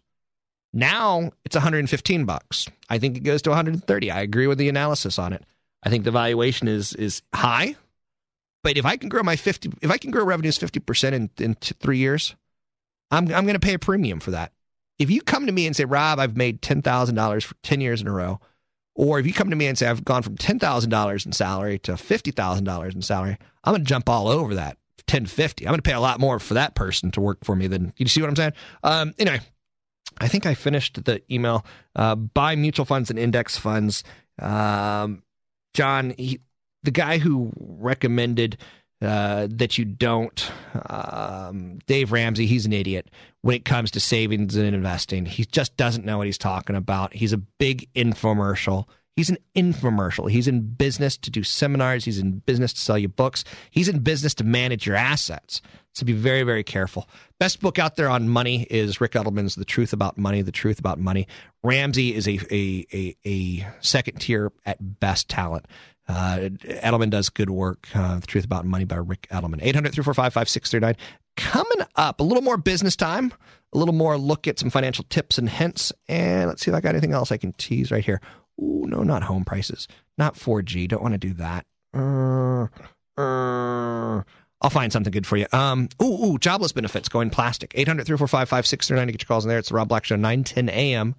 [0.73, 2.69] Now it's 115 bucks.
[2.89, 4.11] I think it goes to 130.
[4.11, 5.45] I agree with the analysis on it.
[5.83, 7.75] I think the valuation is is high,
[8.63, 11.31] but if I can grow my 50, if I can grow revenues 50 percent in
[11.39, 12.37] in t- three years,
[13.11, 14.53] I'm I'm going to pay a premium for that.
[14.99, 17.81] If you come to me and say, Rob, I've made ten thousand dollars for ten
[17.81, 18.41] years in a row,
[18.95, 21.33] or if you come to me and say, I've gone from ten thousand dollars in
[21.33, 24.77] salary to fifty thousand dollars in salary, I'm going to jump all over that.
[25.09, 25.67] 1050.
[25.67, 27.93] I'm going to pay a lot more for that person to work for me than
[27.97, 28.53] you see what I'm saying?
[28.85, 29.41] Um, anyway,
[30.21, 31.65] I think I finished the email.
[31.97, 34.05] Uh, buy mutual funds and index funds.
[34.39, 35.23] Um,
[35.75, 36.41] John, he,
[36.83, 38.59] the guy who recommended
[39.03, 40.51] uh, that you don't.
[40.89, 43.11] Um, Dave Ramsey, he's an idiot
[43.43, 45.27] when it comes to savings and investing.
[45.27, 47.15] He just doesn't know what he's talking about.
[47.15, 48.87] He's a big infomercial.
[49.17, 50.31] He's an infomercial.
[50.31, 52.05] He's in business to do seminars.
[52.05, 53.45] He's in business to sell you books.
[53.71, 55.61] He's in business to manage your assets.
[55.95, 57.09] So be very, very careful.
[57.39, 60.79] Best book out there on money is Rick Edelman's The Truth About Money, The Truth
[60.79, 61.27] About Money.
[61.65, 65.67] Ramsey is a, a, a, a second tier at best talent.
[66.09, 67.89] Uh, Edelman does good work.
[67.95, 69.61] Uh, the Truth About Money by Rick Edelman.
[69.63, 70.97] 800 345 5639.
[71.37, 73.33] Coming up, a little more business time,
[73.73, 75.93] a little more look at some financial tips and hints.
[76.09, 78.21] And let's see if I got anything else I can tease right here.
[78.61, 79.89] Ooh, no, not home prices.
[80.19, 80.89] Not 4G.
[80.89, 81.65] Don't want to do that.
[81.95, 82.67] Uh,
[83.17, 84.23] uh,
[84.63, 85.47] I'll find something good for you.
[85.53, 87.73] Um, ooh, ooh, jobless benefits going plastic.
[87.75, 89.59] 800 345 5639 to get your calls in there.
[89.59, 91.15] It's the Rob Black Show, 9 10 a.m.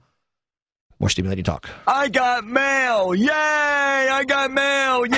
[1.01, 1.67] More stimulating talk.
[1.87, 3.15] I got mail!
[3.15, 3.27] Yay!
[3.27, 5.03] I got mail!
[5.07, 5.17] Yay!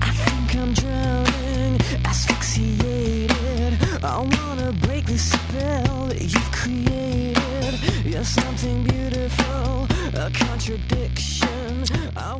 [0.00, 4.02] I think I'm drowning, asphyxiated.
[4.02, 8.06] I wanna break the spell that you've created.
[8.06, 8.87] You're something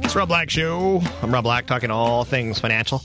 [0.05, 1.03] It's Rob Black Show.
[1.23, 3.03] I'm Rob Black, talking all things financial.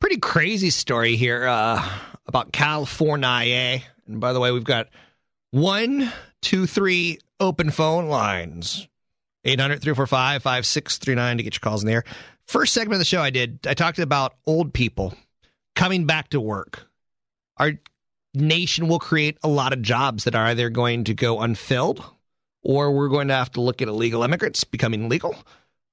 [0.00, 1.88] Pretty crazy story here uh,
[2.26, 3.80] about California.
[4.06, 4.88] And by the way, we've got
[5.52, 8.88] one, two, three open phone lines
[9.44, 12.04] 800 345 5639 to get your calls in the air.
[12.46, 15.14] First segment of the show I did, I talked about old people
[15.76, 16.88] coming back to work.
[17.56, 17.72] Our
[18.34, 22.04] nation will create a lot of jobs that are either going to go unfilled
[22.62, 25.36] or we're going to have to look at illegal immigrants becoming legal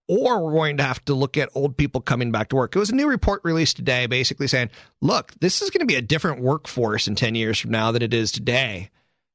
[0.07, 2.75] or we're going to have to look at old people coming back to work.
[2.75, 4.69] It was a new report released today basically saying,
[5.01, 8.01] look, this is going to be a different workforce in 10 years from now than
[8.01, 8.89] it is today.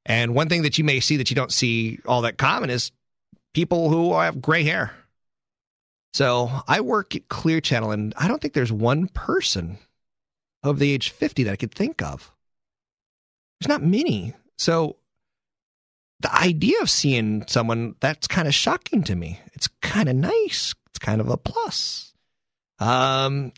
[0.06, 2.90] And one thing that you may see that you don't see all that common is
[3.54, 4.92] people who have gray hair.
[6.14, 9.78] So I work at Clear Channel, and I don't think there's one person
[10.62, 12.32] of the age 50 that I could think of.
[13.60, 14.34] There's not many.
[14.58, 14.96] So
[16.22, 19.40] the idea of seeing someone that's kind of shocking to me.
[19.54, 20.74] It's kind of nice.
[20.90, 22.14] It's kind of a plus.
[22.78, 23.52] Um,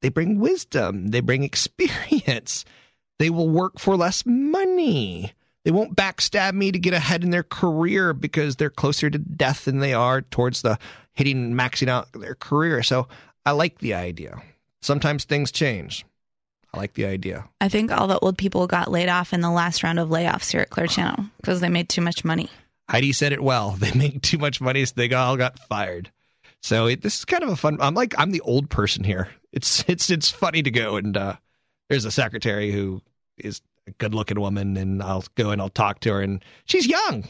[0.00, 1.08] they bring wisdom.
[1.08, 2.64] They bring experience.
[3.18, 5.32] They will work for less money.
[5.64, 9.66] They won't backstab me to get ahead in their career because they're closer to death
[9.66, 10.76] than they are towards the
[11.12, 12.82] hitting maxing out their career.
[12.82, 13.06] So
[13.46, 14.42] I like the idea.
[14.80, 16.04] Sometimes things change.
[16.72, 17.48] I like the idea.
[17.60, 20.50] I think all the old people got laid off in the last round of layoffs
[20.50, 22.48] here at Clear Channel because they made too much money.
[22.88, 23.70] Heidi said it well.
[23.78, 26.10] They make too much money, so they all got fired.
[26.62, 27.78] So it, this is kind of a fun.
[27.80, 29.28] I'm like I'm the old person here.
[29.52, 31.36] It's it's it's funny to go and uh,
[31.90, 33.02] there's a secretary who
[33.36, 36.86] is a good looking woman, and I'll go and I'll talk to her, and she's
[36.86, 37.24] young.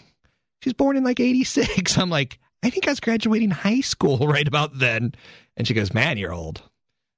[0.60, 1.98] She's born in like '86.
[1.98, 5.14] I'm like, I think I was graduating high school right about then,
[5.56, 6.62] and she goes, "Man, you're old."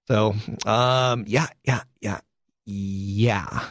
[0.08, 0.34] So,
[0.66, 2.20] um, yeah, yeah, yeah,
[2.66, 3.64] yeah.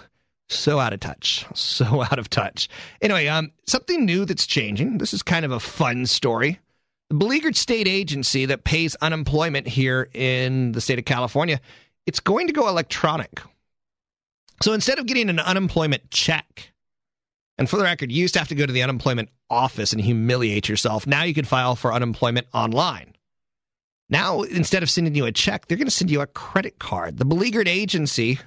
[0.50, 1.46] So out of touch.
[1.54, 2.70] So out of touch.
[3.02, 4.98] Anyway, um, something new that's changing.
[4.98, 6.60] This is kind of a fun story.
[7.10, 11.60] The beleaguered state agency that pays unemployment here in the state of California,
[12.06, 13.42] it's going to go electronic.
[14.62, 16.72] So instead of getting an unemployment check,
[17.58, 20.02] and for the record, you used to have to go to the unemployment office and
[20.02, 21.06] humiliate yourself.
[21.06, 23.13] Now you can file for unemployment online.
[24.14, 27.18] Now, instead of sending you a check, they're going to send you a credit card.
[27.18, 28.38] The beleaguered agency,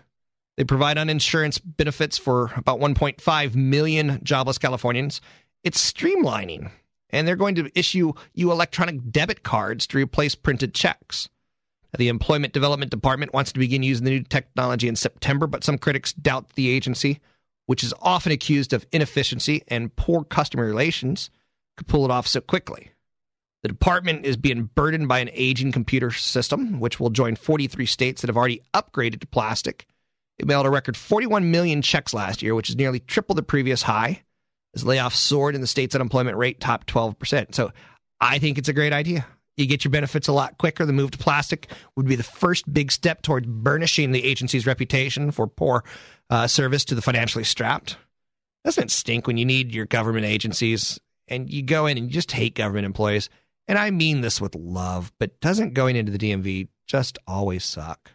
[0.56, 5.20] they provide uninsurance benefits for about 1.5 million jobless Californians.
[5.64, 6.70] It's streamlining,
[7.10, 11.28] and they're going to issue you electronic debit cards to replace printed checks.
[11.98, 15.78] The Employment Development Department wants to begin using the new technology in September, but some
[15.78, 17.18] critics doubt the agency,
[17.64, 21.28] which is often accused of inefficiency and poor customer relations,
[21.76, 22.92] could pull it off so quickly.
[23.66, 28.20] The department is being burdened by an aging computer system, which will join 43 states
[28.20, 29.88] that have already upgraded to plastic.
[30.38, 33.82] It mailed a record 41 million checks last year, which is nearly triple the previous
[33.82, 34.22] high.
[34.76, 37.56] As layoffs soared and the state's unemployment rate topped 12%.
[37.56, 37.72] So
[38.20, 39.26] I think it's a great idea.
[39.56, 40.86] You get your benefits a lot quicker.
[40.86, 45.32] The move to plastic would be the first big step towards burnishing the agency's reputation
[45.32, 45.82] for poor
[46.30, 47.96] uh, service to the financially strapped.
[48.64, 52.12] Doesn't it stink when you need your government agencies and you go in and you
[52.12, 53.28] just hate government employees?
[53.68, 58.12] And I mean this with love, but doesn't going into the DMV just always suck?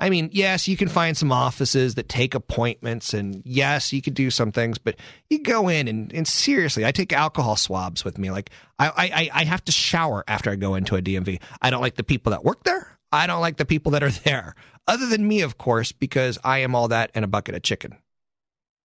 [0.00, 4.14] I mean, yes, you can find some offices that take appointments, and yes, you could
[4.14, 4.94] do some things, but
[5.28, 8.30] you go in and, and seriously, I take alcohol swabs with me.
[8.30, 11.40] Like, I, I, I have to shower after I go into a DMV.
[11.60, 12.96] I don't like the people that work there.
[13.10, 14.54] I don't like the people that are there,
[14.86, 17.96] other than me, of course, because I am all that and a bucket of chicken.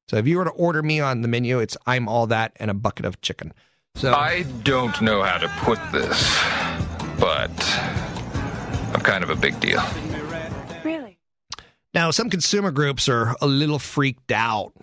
[0.07, 2.71] So if you were to order me on the menu, it's I'm all that and
[2.71, 3.53] a bucket of chicken.
[3.95, 6.39] So I don't know how to put this,
[7.19, 7.51] but
[8.93, 9.81] I'm kind of a big deal.
[10.83, 11.19] Really?
[11.93, 14.73] Now, some consumer groups are a little freaked out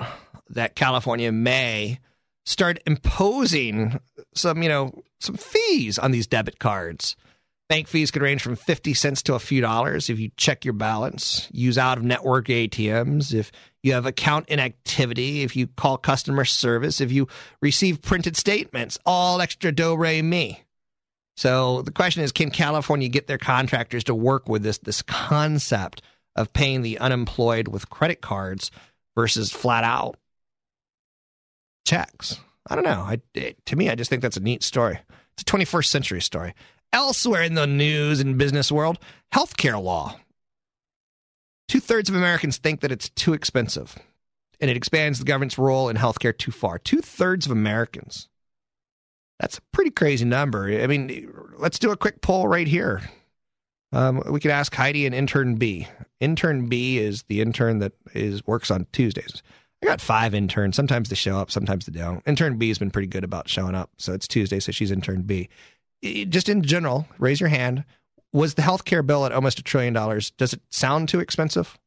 [0.50, 1.98] that California may
[2.46, 4.00] start imposing
[4.34, 7.16] some, you know, some fees on these debit cards.
[7.68, 10.74] Bank fees could range from 50 cents to a few dollars if you check your
[10.74, 16.44] balance, use out of network ATMs, if you have account inactivity, if you call customer
[16.44, 17.28] service, if you
[17.62, 20.62] receive printed statements, all extra do re mi.
[21.36, 26.02] So the question is can California get their contractors to work with this this concept
[26.36, 28.70] of paying the unemployed with credit cards
[29.16, 30.16] versus flat out
[31.84, 32.38] checks.
[32.68, 33.02] I don't know.
[33.02, 35.00] I, it, to me, I just think that's a neat story.
[35.32, 36.54] It's a 21st century story.
[36.92, 38.98] Elsewhere in the news and business world,
[39.32, 40.16] healthcare law.
[41.70, 43.96] Two thirds of Americans think that it's too expensive,
[44.60, 46.80] and it expands the government's role in healthcare too far.
[46.80, 48.28] Two thirds of Americans.
[49.38, 50.64] That's a pretty crazy number.
[50.64, 53.02] I mean, let's do a quick poll right here.
[53.92, 55.86] Um, we could ask Heidi and intern B.
[56.18, 59.40] Intern B is the intern that is works on Tuesdays.
[59.80, 60.74] I got five interns.
[60.74, 62.20] Sometimes they show up, sometimes they don't.
[62.26, 63.90] Intern B has been pretty good about showing up.
[63.96, 65.48] So it's Tuesday, so she's intern B.
[66.02, 67.84] Just in general, raise your hand.
[68.32, 70.30] Was the healthcare bill at almost a trillion dollars?
[70.32, 71.78] Does it sound too expensive?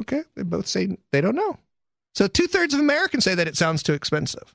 [0.00, 1.58] Okay, they both say they don't know.
[2.14, 4.54] So two thirds of Americans say that it sounds too expensive.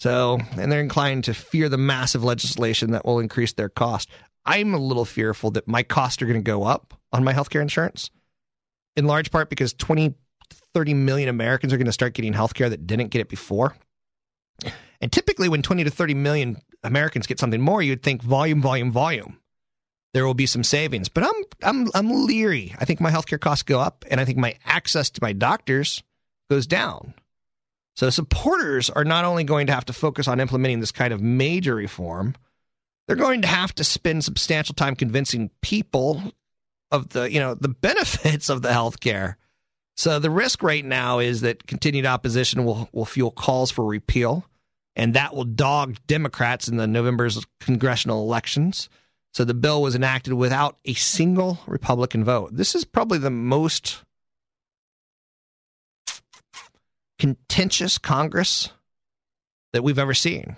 [0.00, 4.08] So, and they're inclined to fear the massive legislation that will increase their cost.
[4.44, 7.60] I'm a little fearful that my costs are going to go up on my healthcare
[7.60, 8.10] insurance,
[8.96, 10.14] in large part because 20,
[10.74, 13.76] 30 million Americans are going to start getting healthcare that didn't get it before.
[15.00, 18.90] And typically, when 20 to 30 million Americans get something more, you'd think volume, volume,
[18.90, 19.38] volume.
[20.14, 22.74] There will be some savings, but I'm I'm I'm leery.
[22.78, 26.02] I think my healthcare costs go up, and I think my access to my doctors
[26.50, 27.14] goes down.
[27.94, 31.20] So supporters are not only going to have to focus on implementing this kind of
[31.20, 32.36] major reform,
[33.06, 36.22] they're going to have to spend substantial time convincing people
[36.92, 39.36] of the, you know, the benefits of the health care.
[39.98, 44.46] So the risk right now is that continued opposition will will fuel calls for repeal,
[44.94, 48.88] and that will dog Democrats in the November's congressional elections.
[49.34, 52.50] So the bill was enacted without a single Republican vote.
[52.52, 54.04] This is probably the most
[57.18, 58.70] contentious Congress
[59.72, 60.54] that we've ever seen.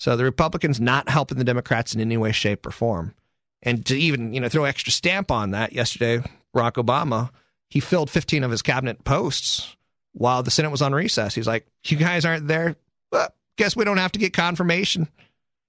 [0.00, 3.14] So the Republicans not helping the Democrats in any way, shape, or form.
[3.60, 6.22] And to even, you know, throw extra stamp on that, yesterday,
[6.54, 7.30] Barack Obama,
[7.68, 9.76] he filled 15 of his cabinet posts
[10.12, 11.34] while the Senate was on recess.
[11.34, 12.76] He's like, you guys aren't there.
[13.12, 15.08] Well, guess we don't have to get confirmation.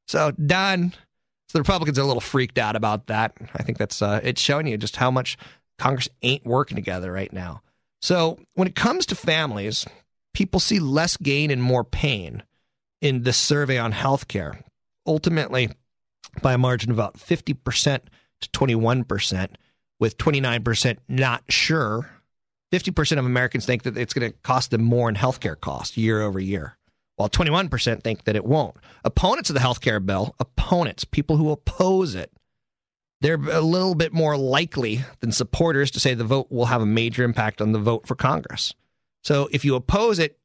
[0.08, 0.94] So done.
[1.50, 3.34] So the Republicans are a little freaked out about that.
[3.56, 5.38] I think that's uh, it's showing you just how much
[5.78, 7.62] Congress ain't working together right now.
[8.02, 9.86] So when it comes to families,
[10.34, 12.44] people see less gain and more pain
[13.02, 14.62] in this survey on healthcare.
[15.06, 15.70] Ultimately,
[16.42, 18.00] by a margin of about 50%
[18.42, 19.48] to 21%,
[20.00, 22.10] with 29% not sure.
[22.72, 26.22] 50% of Americans think that it's going to cost them more in healthcare costs year
[26.22, 26.78] over year,
[27.16, 28.76] while 21% think that it won't.
[29.04, 32.32] Opponents of the healthcare bill, opponents, people who oppose it,
[33.22, 36.86] they're a little bit more likely than supporters to say the vote will have a
[36.86, 38.74] major impact on the vote for Congress.
[39.24, 40.38] So if you oppose it,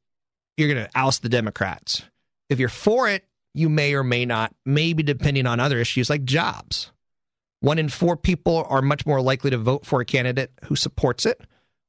[0.57, 2.03] you're going to oust the Democrats.
[2.49, 6.23] If you're for it, you may or may not, maybe depending on other issues like
[6.23, 6.91] jobs.
[7.63, 11.25] One in four people are much more likely to vote for a candidate who supports
[11.25, 11.39] it,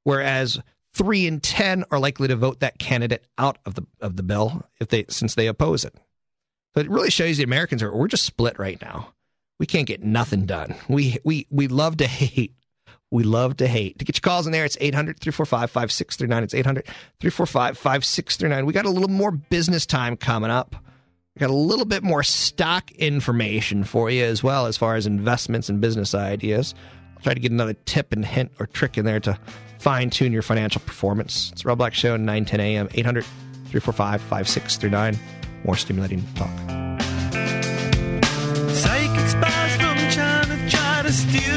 [0.05, 0.61] whereas
[0.93, 4.65] three in ten are likely to vote that candidate out of the of the bill
[4.79, 5.97] if they since they oppose it.
[6.75, 9.15] So it really shows the Americans are we're just split right now.
[9.59, 10.77] We can't get nothing done.
[10.89, 12.55] We we we love to hate.
[13.11, 13.99] We love to hate.
[13.99, 16.45] To get your calls in there, it's 800 345 5639.
[16.45, 16.85] It's 800
[17.19, 18.65] 345 5639.
[18.65, 20.77] We got a little more business time coming up.
[21.37, 25.69] Got a little bit more stock information for you as well as far as investments
[25.69, 26.77] and business ideas.
[27.17, 29.37] I'll try to get another tip and hint or trick in there to
[29.81, 31.51] fine tune your financial performance.
[31.51, 35.19] It's Rob Black Show, 9 10 a.m., 800 345 5639.
[35.65, 36.49] More stimulating talk.
[38.71, 41.54] Psychic spies from China try to steal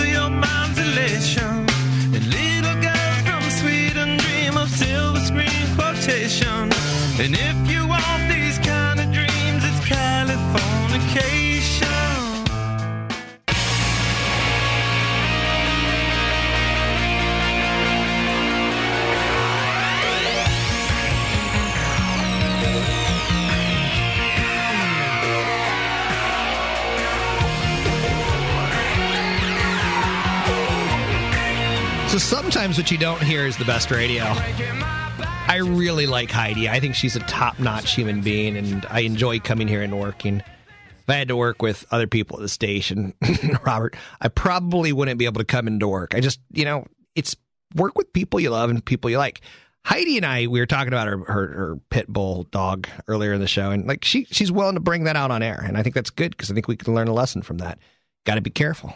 [32.18, 34.24] So sometimes what you don't hear is the best radio.
[34.24, 36.68] I really like Heidi.
[36.68, 40.40] I think she's a top notch human being, and I enjoy coming here and working.
[40.40, 43.14] If I had to work with other people at the station,
[43.64, 46.16] Robert, I probably wouldn't be able to come into work.
[46.16, 47.36] I just, you know, it's
[47.76, 49.42] work with people you love and people you like.
[49.86, 53.42] Heidi and I, we were talking about her, her, her pit bull dog earlier in
[53.42, 55.84] the show, and like she she's willing to bring that out on air, and I
[55.84, 57.78] think that's good because I think we can learn a lesson from that.
[58.26, 58.96] Got to be careful.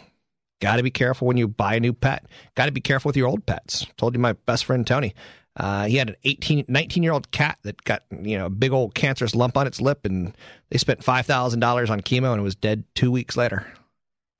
[0.62, 2.24] Got to be careful when you buy a new pet.
[2.54, 3.84] Got to be careful with your old pets.
[3.96, 5.12] Told you my best friend Tony.
[5.56, 8.70] Uh, he had an 18, 19 year old cat that got you know a big
[8.70, 10.36] old cancerous lump on its lip, and
[10.70, 13.66] they spent five thousand dollars on chemo, and it was dead two weeks later.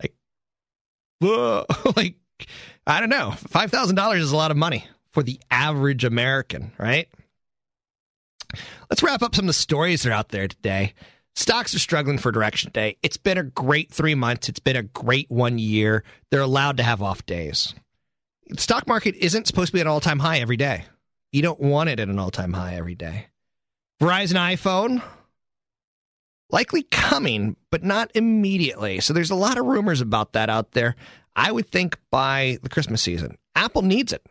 [0.00, 0.14] Like,
[1.96, 2.14] like
[2.86, 6.70] I don't know, five thousand dollars is a lot of money for the average American,
[6.78, 7.08] right?
[8.88, 10.94] Let's wrap up some of the stories that are out there today.
[11.34, 12.96] Stocks are struggling for direction today.
[13.02, 14.48] It's been a great three months.
[14.48, 16.04] It's been a great one year.
[16.30, 17.74] They're allowed to have off days.
[18.48, 20.84] The stock market isn't supposed to be at all time high every day.
[21.30, 23.28] You don't want it at an all time high every day.
[24.00, 25.02] Verizon iPhone,
[26.50, 29.00] likely coming, but not immediately.
[29.00, 30.96] So there's a lot of rumors about that out there.
[31.34, 33.38] I would think by the Christmas season.
[33.54, 34.26] Apple needs it.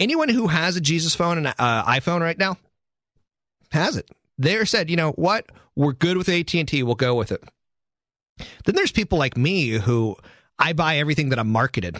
[0.00, 2.56] Anyone who has a Jesus phone and uh, iPhone right now
[3.70, 4.10] has it.
[4.38, 5.46] They said, you know what?
[5.76, 6.82] We're good with AT and T.
[6.82, 7.42] We'll go with it.
[8.64, 10.16] Then there's people like me who
[10.58, 11.96] I buy everything that I'm marketed.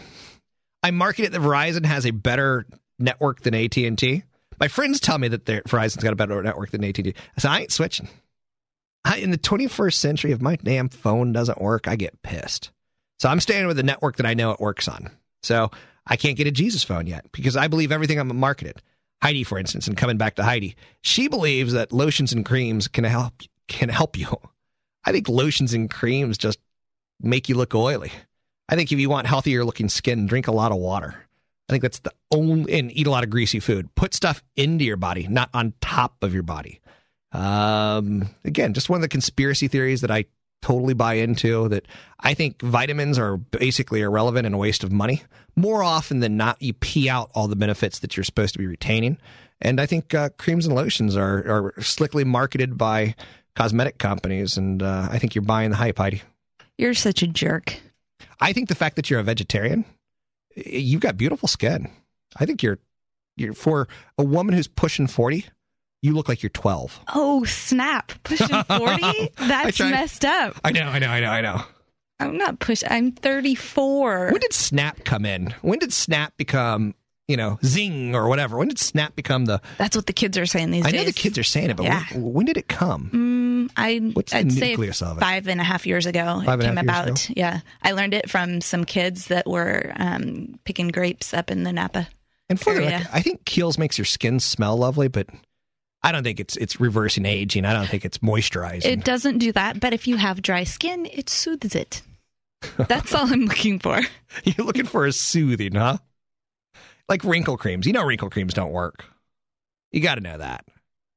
[0.81, 2.65] I market it that Verizon has a better
[2.99, 4.23] network than AT and T.
[4.59, 7.15] My friends tell me that Verizon's got a better network than AT and T.
[7.37, 8.09] I said I ain't switching.
[9.05, 12.71] I, in the 21st century, if my damn phone doesn't work, I get pissed.
[13.19, 15.11] So I'm staying with the network that I know it works on.
[15.41, 15.71] So
[16.07, 18.81] I can't get a Jesus phone yet because I believe everything I'm marketed.
[19.23, 23.05] Heidi, for instance, and coming back to Heidi, she believes that lotions and creams can
[23.05, 24.27] help can help you.
[25.05, 26.59] I think lotions and creams just
[27.21, 28.11] make you look oily.
[28.67, 31.15] I think if you want healthier looking skin, drink a lot of water.
[31.69, 33.95] I think that's the only and eat a lot of greasy food.
[33.95, 36.81] Put stuff into your body, not on top of your body.
[37.31, 40.25] Um, again, just one of the conspiracy theories that I
[40.63, 41.85] totally buy into that
[42.19, 45.23] I think vitamins are basically irrelevant and a waste of money.
[45.55, 48.65] More often than not, you pee out all the benefits that you're supposed to be
[48.65, 49.17] retaining.
[49.61, 53.15] And I think uh, creams and lotions are, are slickly marketed by
[53.55, 54.57] cosmetic companies.
[54.57, 56.21] And uh, I think you're buying the hype, Heidi.
[56.77, 57.79] You're such a jerk.
[58.39, 59.85] I think the fact that you're a vegetarian,
[60.55, 61.89] you've got beautiful skin.
[62.37, 62.79] I think you're
[63.35, 65.45] you're for a woman who's pushing 40,
[66.03, 66.99] you look like you're 12.
[67.15, 68.11] Oh, snap.
[68.23, 69.31] Pushing 40?
[69.37, 70.55] That's messed up.
[70.63, 71.61] I know, I know, I know, I know.
[72.19, 72.83] I'm not push.
[72.87, 74.29] I'm 34.
[74.31, 75.53] When did Snap come in?
[75.61, 76.93] When did Snap become,
[77.27, 78.57] you know, Zing or whatever?
[78.57, 80.99] When did Snap become the That's what the kids are saying these I days.
[80.99, 82.03] I know the kids are saying it, but Yeah.
[82.13, 83.09] when, when did it come?
[83.13, 84.79] Um, I What's the I'd say of
[85.17, 85.19] it?
[85.19, 87.37] five and a half years ago Five it and came half years about.
[87.37, 91.73] Yeah, I learned it from some kids that were um, picking grapes up in the
[91.73, 92.07] Napa.
[92.49, 95.27] And for the record, I think Kiehl's makes your skin smell lovely, but
[96.03, 97.65] I don't think it's it's reversing aging.
[97.65, 98.85] I don't think it's moisturizing.
[98.85, 102.01] It doesn't do that, but if you have dry skin, it soothes it.
[102.77, 103.99] That's all I'm looking for.
[104.43, 105.97] You're looking for a soothing, huh?
[107.07, 107.85] Like wrinkle creams.
[107.85, 109.05] You know wrinkle creams don't work.
[109.91, 110.65] You got to know that.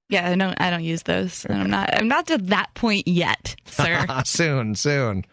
[0.09, 0.61] Yeah, I don't.
[0.61, 1.47] I don't use those.
[1.49, 1.93] I'm not.
[1.95, 4.07] I'm not to that point yet, sir.
[4.24, 5.24] soon, soon.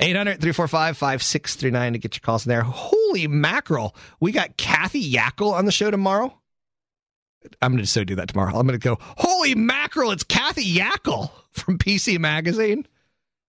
[0.00, 2.62] 800 345 5639 to get your calls in there.
[2.62, 3.96] Holy mackerel.
[4.20, 6.36] We got Kathy Yakal on the show tomorrow.
[7.62, 8.56] I'm going to so do that tomorrow.
[8.58, 12.86] I'm going to go, holy mackerel, it's Kathy Yakal from PC Magazine.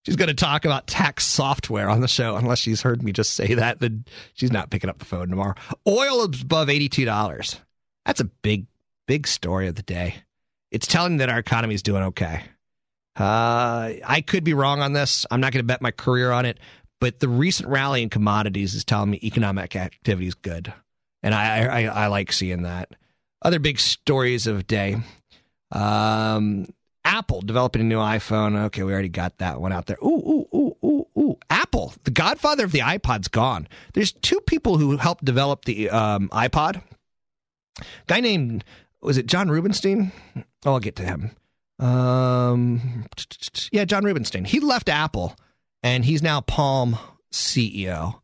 [0.06, 3.34] She's going to talk about tax software on the show, unless she's heard me just
[3.34, 3.80] say that.
[3.80, 5.56] Then she's not picking up the phone tomorrow.
[5.88, 7.60] Oil is above $82.
[8.06, 8.68] That's a big,
[9.08, 10.16] big story of the day.
[10.72, 12.44] It's telling that our economy is doing okay.
[13.18, 15.26] Uh, I could be wrong on this.
[15.30, 16.60] I'm not going to bet my career on it,
[17.02, 20.74] but the recent rally in commodities is telling me economic activity is good,
[21.22, 22.96] and I, I, I like seeing that.
[23.42, 24.98] Other big stories of day.
[25.72, 26.68] Um,
[27.06, 28.66] Apple developing a new iPhone.
[28.66, 29.98] Okay, we already got that one out there.
[30.04, 31.38] Ooh, ooh, ooh, ooh, ooh.
[31.50, 33.68] Apple, the godfather of the iPod's gone.
[33.94, 36.82] There's two people who helped develop the um, iPod.
[38.08, 38.64] Guy named
[39.02, 40.12] was it John Rubinstein?
[40.66, 41.32] Oh, I'll get to him.
[41.80, 43.06] Um,
[43.72, 44.44] yeah, John Rubinstein.
[44.44, 45.36] He left Apple,
[45.82, 46.98] and he's now Palm
[47.32, 48.20] CEO.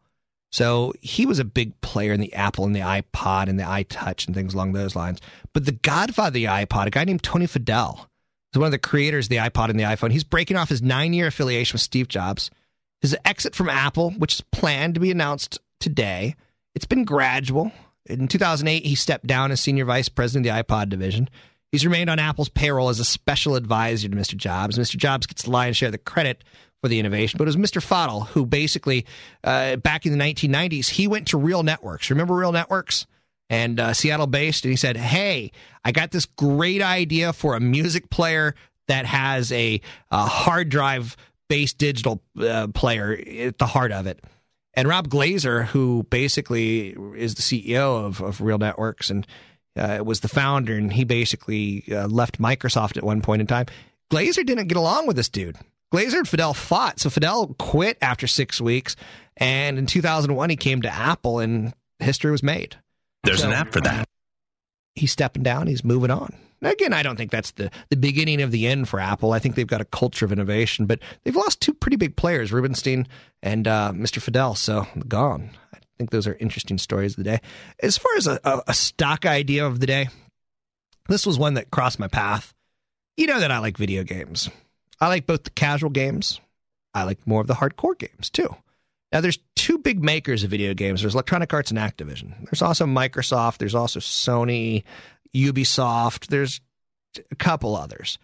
[0.56, 4.26] So he was a big player in the Apple and the iPod and the iTouch
[4.26, 5.20] and things along those lines.
[5.51, 8.08] But the godfather of the iPod, a guy named Tony Fadell,
[8.53, 10.14] is one of the creators of the iPod and the iPhone.
[10.14, 12.51] He's breaking off his nine year affiliation with Steve Jobs.
[13.01, 16.36] His exit from Apple, which is planned to be announced today,
[16.74, 17.74] it's been gradual.
[18.06, 21.30] In 2008, he stepped down as senior vice president of the iPod division.
[21.70, 24.38] He's remained on Apple's payroll as a special advisor to Mr.
[24.38, 24.80] Jobs.
[24.80, 24.95] Mr.
[24.95, 26.45] Jobs gets the lion's share of the credit
[26.82, 27.82] for the innovation, but it was Mr.
[27.82, 29.06] Fadell who basically,
[29.44, 32.10] uh, back in the 1990s, he went to Real Networks.
[32.10, 33.06] Remember Real Networks?
[33.48, 35.52] And uh, Seattle based, and he said, Hey,
[35.84, 38.56] I got this great idea for a music player
[38.88, 41.16] that has a, a hard drive
[41.48, 44.24] based digital uh, player at the heart of it.
[44.74, 49.26] And Rob Glaser, who basically is the CEO of, of Real Networks and
[49.78, 53.66] uh, was the founder, and he basically uh, left Microsoft at one point in time.
[54.10, 55.58] Glaser didn't get along with this dude.
[55.92, 58.96] Glaser and Fadell fought, so Fadell quit after six weeks,
[59.38, 62.76] and in 2001 he came to Apple, and history was made.
[63.24, 64.08] There's So- an app for that.
[64.96, 65.68] He's stepping down.
[65.68, 66.34] He's moving on.
[66.62, 69.34] Again, I don't think that's the, the beginning of the end for Apple.
[69.34, 72.52] I think they've got a culture of innovation, but they've lost two pretty big players,
[72.52, 73.08] Rubinstein
[73.44, 74.20] and uh, Mr.
[74.20, 74.58] Fadell.
[74.58, 75.50] So gone.
[75.74, 77.40] I think those are interesting stories of the day.
[77.84, 80.08] As far as a, a, a stock idea of the day,
[81.10, 82.54] this was one that crossed my path.
[83.18, 84.50] You know that I like video games.
[85.00, 86.39] I like both the casual games.
[86.93, 88.56] I like more of the hardcore games too.
[89.12, 91.02] Now, there's two big makers of video games.
[91.02, 92.34] There's Electronic Arts and Activision.
[92.46, 93.60] There's also Microsoft.
[93.60, 94.84] There's also Sony,
[95.34, 96.28] Ubisoft.
[96.28, 96.60] There's
[97.32, 98.18] a couple others.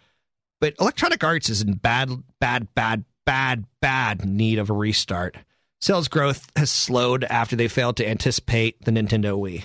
[0.60, 2.10] But Electronic Arts is in bad,
[2.40, 5.36] bad, bad, bad, bad need of a restart.
[5.80, 9.64] Sales growth has slowed after they failed to anticipate the Nintendo Wii.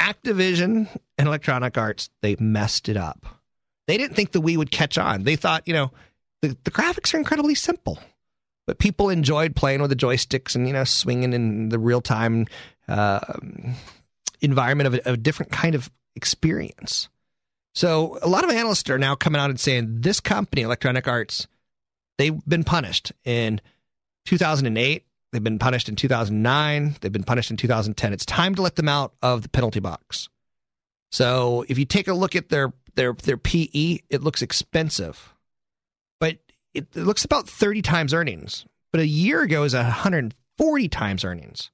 [0.00, 0.88] Activision
[1.18, 3.41] and Electronic Arts, they messed it up.
[3.86, 5.24] They didn't think the Wii would catch on.
[5.24, 5.90] They thought, you know,
[6.40, 7.98] the, the graphics are incredibly simple
[8.66, 12.46] but people enjoyed playing with the joysticks and you know swinging in the real time
[12.88, 13.20] uh,
[14.40, 17.08] environment of a, of a different kind of experience.
[17.74, 21.46] So a lot of analysts are now coming out and saying this company, Electronic Arts,
[22.18, 23.60] they've been punished in
[24.26, 25.04] 2008.
[25.32, 26.96] They've been punished in 2009.
[27.00, 28.12] They've been punished in 2010.
[28.12, 30.28] It's time to let them out of the penalty box.
[31.10, 35.34] So if you take a look at their their their PE, it looks expensive,
[36.20, 36.38] but
[36.74, 38.66] it, it looks about 30 times earnings.
[38.90, 41.70] But a year ago is 140 times earnings.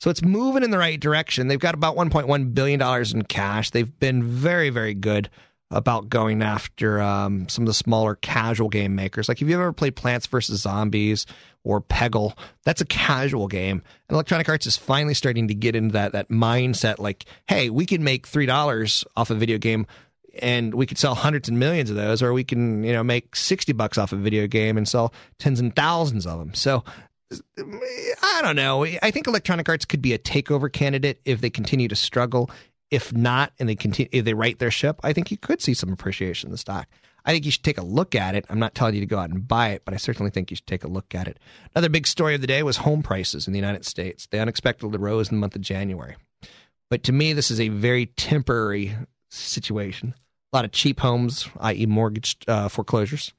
[0.00, 1.46] So it's moving in the right direction.
[1.46, 3.70] They've got about 1.1 billion dollars in cash.
[3.70, 5.30] They've been very very good
[5.72, 9.28] about going after um, some of the smaller casual game makers.
[9.28, 11.24] Like if you've ever played Plants vs Zombies
[11.64, 13.82] or Peggle, that's a casual game.
[14.08, 16.98] And Electronic Arts is finally starting to get into that that mindset.
[16.98, 19.86] Like, hey, we can make three dollars off a video game
[20.40, 23.36] and we could sell hundreds and millions of those, or we can, you know, make
[23.36, 26.54] 60 bucks off a video game and sell tens and thousands of them.
[26.54, 26.84] So
[28.22, 28.84] I don't know.
[28.84, 32.50] I think Electronic Arts could be a takeover candidate if they continue to struggle.
[32.90, 35.72] If not, and they continue, if they right their ship, I think you could see
[35.72, 36.88] some appreciation in the stock.
[37.24, 38.44] I think you should take a look at it.
[38.50, 40.56] I'm not telling you to go out and buy it, but I certainly think you
[40.56, 41.38] should take a look at it.
[41.74, 44.26] Another big story of the day was home prices in the United States.
[44.30, 46.16] They unexpectedly rose in the month of January.
[46.90, 48.94] But to me, this is a very temporary
[49.30, 50.14] situation.
[50.52, 53.32] A lot of cheap homes, i.e., mortgage uh, foreclosures.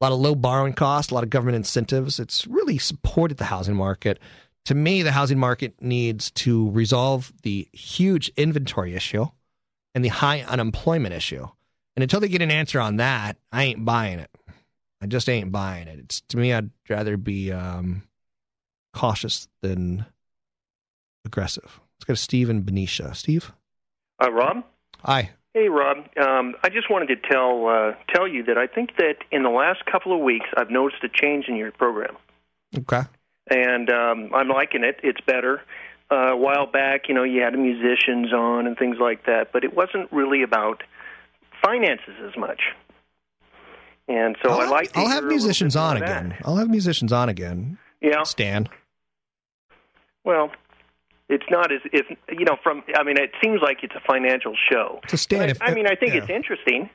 [0.00, 2.20] a lot of low borrowing costs, a lot of government incentives.
[2.20, 4.18] It's really supported the housing market.
[4.66, 9.26] To me, the housing market needs to resolve the huge inventory issue
[9.94, 11.48] and the high unemployment issue.
[11.96, 14.30] And until they get an answer on that, I ain't buying it.
[15.02, 15.98] I just ain't buying it.
[15.98, 18.02] It's to me, I'd rather be um,
[18.94, 20.04] cautious than
[21.24, 21.80] aggressive.
[21.96, 23.14] Let's go to Steve and Benicia.
[23.16, 23.50] Steve,
[24.22, 24.64] Uh, Rob?
[25.04, 25.30] hi.
[25.54, 25.98] Hey, Rob.
[26.16, 29.50] Um, I just wanted to tell uh, tell you that I think that in the
[29.50, 32.16] last couple of weeks I've noticed a change in your program,
[32.78, 33.02] Okay.
[33.50, 35.00] and um, I'm liking it.
[35.02, 35.60] It's better.
[36.12, 39.62] Uh, a while back, you know, you had musicians on and things like that, but
[39.64, 40.82] it wasn't really about
[41.64, 42.62] finances as much.
[44.08, 44.96] And so I like.
[44.96, 46.36] I'll have musicians on again.
[46.44, 47.78] I'll have musicians on again.
[48.00, 48.22] Yeah.
[48.24, 48.68] Stan.
[50.24, 50.50] Well,
[51.30, 52.56] it's not as if you know.
[52.62, 55.00] From I mean, it seems like it's a financial show.
[55.08, 56.20] So Stan, if, I mean, I think yeah.
[56.20, 56.90] it's interesting.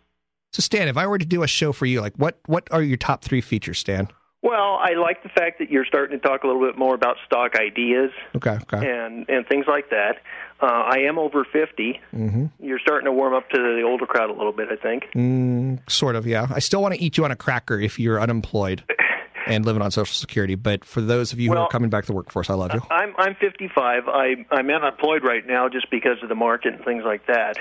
[0.51, 2.83] So Stan, if I were to do a show for you, like what what are
[2.83, 4.09] your top three features, Stan?
[4.41, 7.15] Well, I like the fact that you're starting to talk a little bit more about
[7.25, 8.59] stock ideas Okay.
[8.61, 8.77] Okay.
[8.77, 10.17] and and things like that.
[10.61, 11.99] Uh, I am over 50.
[12.13, 12.45] Mm-hmm.
[12.59, 15.03] You're starting to warm up to the older crowd a little bit, I think.
[15.13, 16.47] Mm, sort of, yeah.
[16.49, 18.83] I still want to eat you on a cracker if you're unemployed
[19.45, 20.55] and living on Social Security.
[20.55, 22.81] But for those of you who are coming back to the workforce, I love you.
[22.89, 24.07] I'm I'm 55.
[24.07, 27.57] I I'm unemployed right now just because of the market and things like that.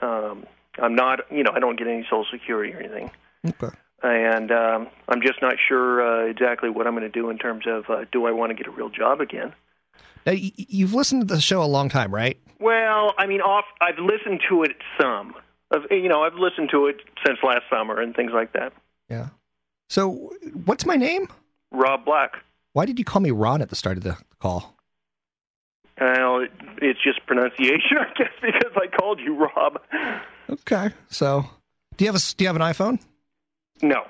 [0.00, 0.46] Um,
[0.78, 3.10] I'm not, you know, I don't get any Social Security or anything.
[3.46, 3.74] Okay.
[4.02, 7.64] And um, I'm just not sure uh, exactly what I'm going to do in terms
[7.66, 9.54] of uh, do I want to get a real job again?
[10.26, 12.36] Now, you've listened to the show a long time, right?
[12.58, 13.64] Well, I mean, off.
[13.80, 15.34] I've listened to it some.
[15.72, 18.72] I've, you know, I've listened to it since last summer and things like that.
[19.08, 19.28] Yeah.
[19.88, 20.32] So,
[20.64, 21.28] what's my name?
[21.70, 22.32] Rob Black.
[22.72, 24.74] Why did you call me Ron at the start of the call?
[26.00, 26.50] Well, it,
[26.82, 29.80] it's just pronunciation, I guess, because I called you Rob.
[30.50, 30.90] Okay.
[31.08, 31.44] So,
[31.96, 33.00] do you have a do you have an iPhone?
[33.82, 34.02] No.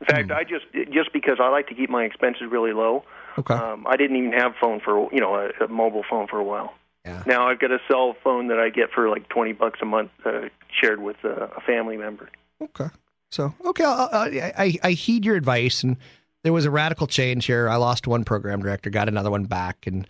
[0.00, 0.28] In Hmm.
[0.28, 3.04] fact, I just just because I like to keep my expenses really low.
[3.38, 3.54] Okay.
[3.54, 6.44] Um, I didn't even have phone for you know a, a mobile phone for a
[6.44, 6.74] while.
[7.04, 7.22] Yeah.
[7.26, 10.10] Now I've got a cell phone that I get for like twenty bucks a month,
[10.24, 12.28] uh, shared with uh, a family member.
[12.62, 12.88] Okay.
[13.30, 15.96] So, okay, I'll, I, I I heed your advice, and
[16.42, 17.68] there was a radical change here.
[17.68, 20.06] I lost one program director, got another one back, and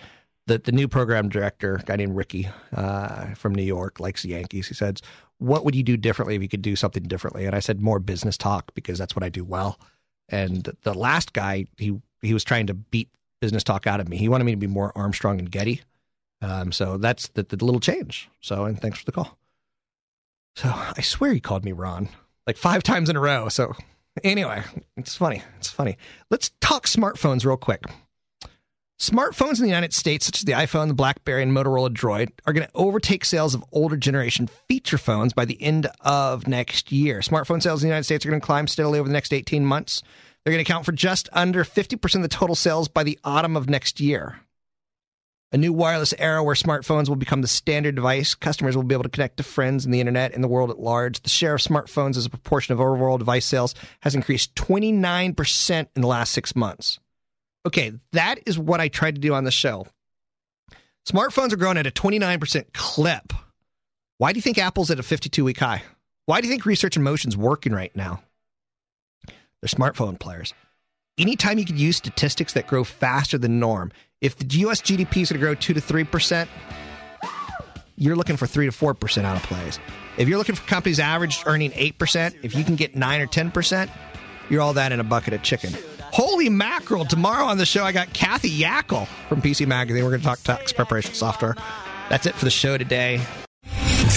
[0.46, 4.30] the the new program director, a guy named Ricky uh, from New York, likes the
[4.30, 4.68] Yankees.
[4.68, 5.00] He said,
[5.38, 7.98] "What would you do differently if you could do something differently?" And I said, "More
[7.98, 9.80] business talk because that's what I do well."
[10.28, 13.08] And the last guy, he he was trying to beat
[13.40, 14.16] business talk out of me.
[14.16, 15.82] He wanted me to be more Armstrong and Getty.
[16.40, 18.28] Um, so that's the, the little change.
[18.40, 19.38] So, and thanks for the call.
[20.54, 22.08] So I swear he called me Ron
[22.48, 23.48] like five times in a row.
[23.50, 23.74] So
[24.24, 24.64] anyway,
[24.96, 25.42] it's funny.
[25.58, 25.98] It's funny.
[26.30, 27.84] Let's talk smartphones real quick.
[28.98, 32.52] Smartphones in the United States, such as the iPhone, the BlackBerry, and Motorola Droid, are
[32.52, 37.20] going to overtake sales of older generation feature phones by the end of next year.
[37.20, 39.64] Smartphone sales in the United States are going to climb steadily over the next 18
[39.64, 40.02] months.
[40.42, 43.56] They're going to account for just under 50% of the total sales by the autumn
[43.56, 44.40] of next year.
[45.50, 48.34] A new wireless era where smartphones will become the standard device.
[48.34, 50.78] Customers will be able to connect to friends and the internet and the world at
[50.78, 51.20] large.
[51.22, 56.02] The share of smartphones as a proportion of overall device sales has increased 29% in
[56.02, 56.98] the last six months.
[57.64, 59.86] Okay, that is what I tried to do on the show.
[61.08, 63.32] Smartphones are growing at a 29% clip.
[64.18, 65.82] Why do you think Apple's at a 52 week high?
[66.26, 68.22] Why do you think Research in Motion's working right now?
[69.26, 70.52] They're smartphone players.
[71.18, 73.90] Anytime you can use statistics that grow faster than norm,
[74.20, 76.48] if the US GDP is going to grow 2 to 3%,
[77.96, 79.80] you're looking for 3 to 4% out of plays.
[80.16, 83.90] If you're looking for companies average earning 8%, if you can get 9 or 10%,
[84.48, 85.72] you're all that in a bucket of chicken.
[86.12, 87.04] Holy mackerel.
[87.04, 90.04] Tomorrow on the show, I got Kathy Yakal from PC Magazine.
[90.04, 91.56] We're going to talk tax preparation software.
[92.08, 93.20] That's it for the show today.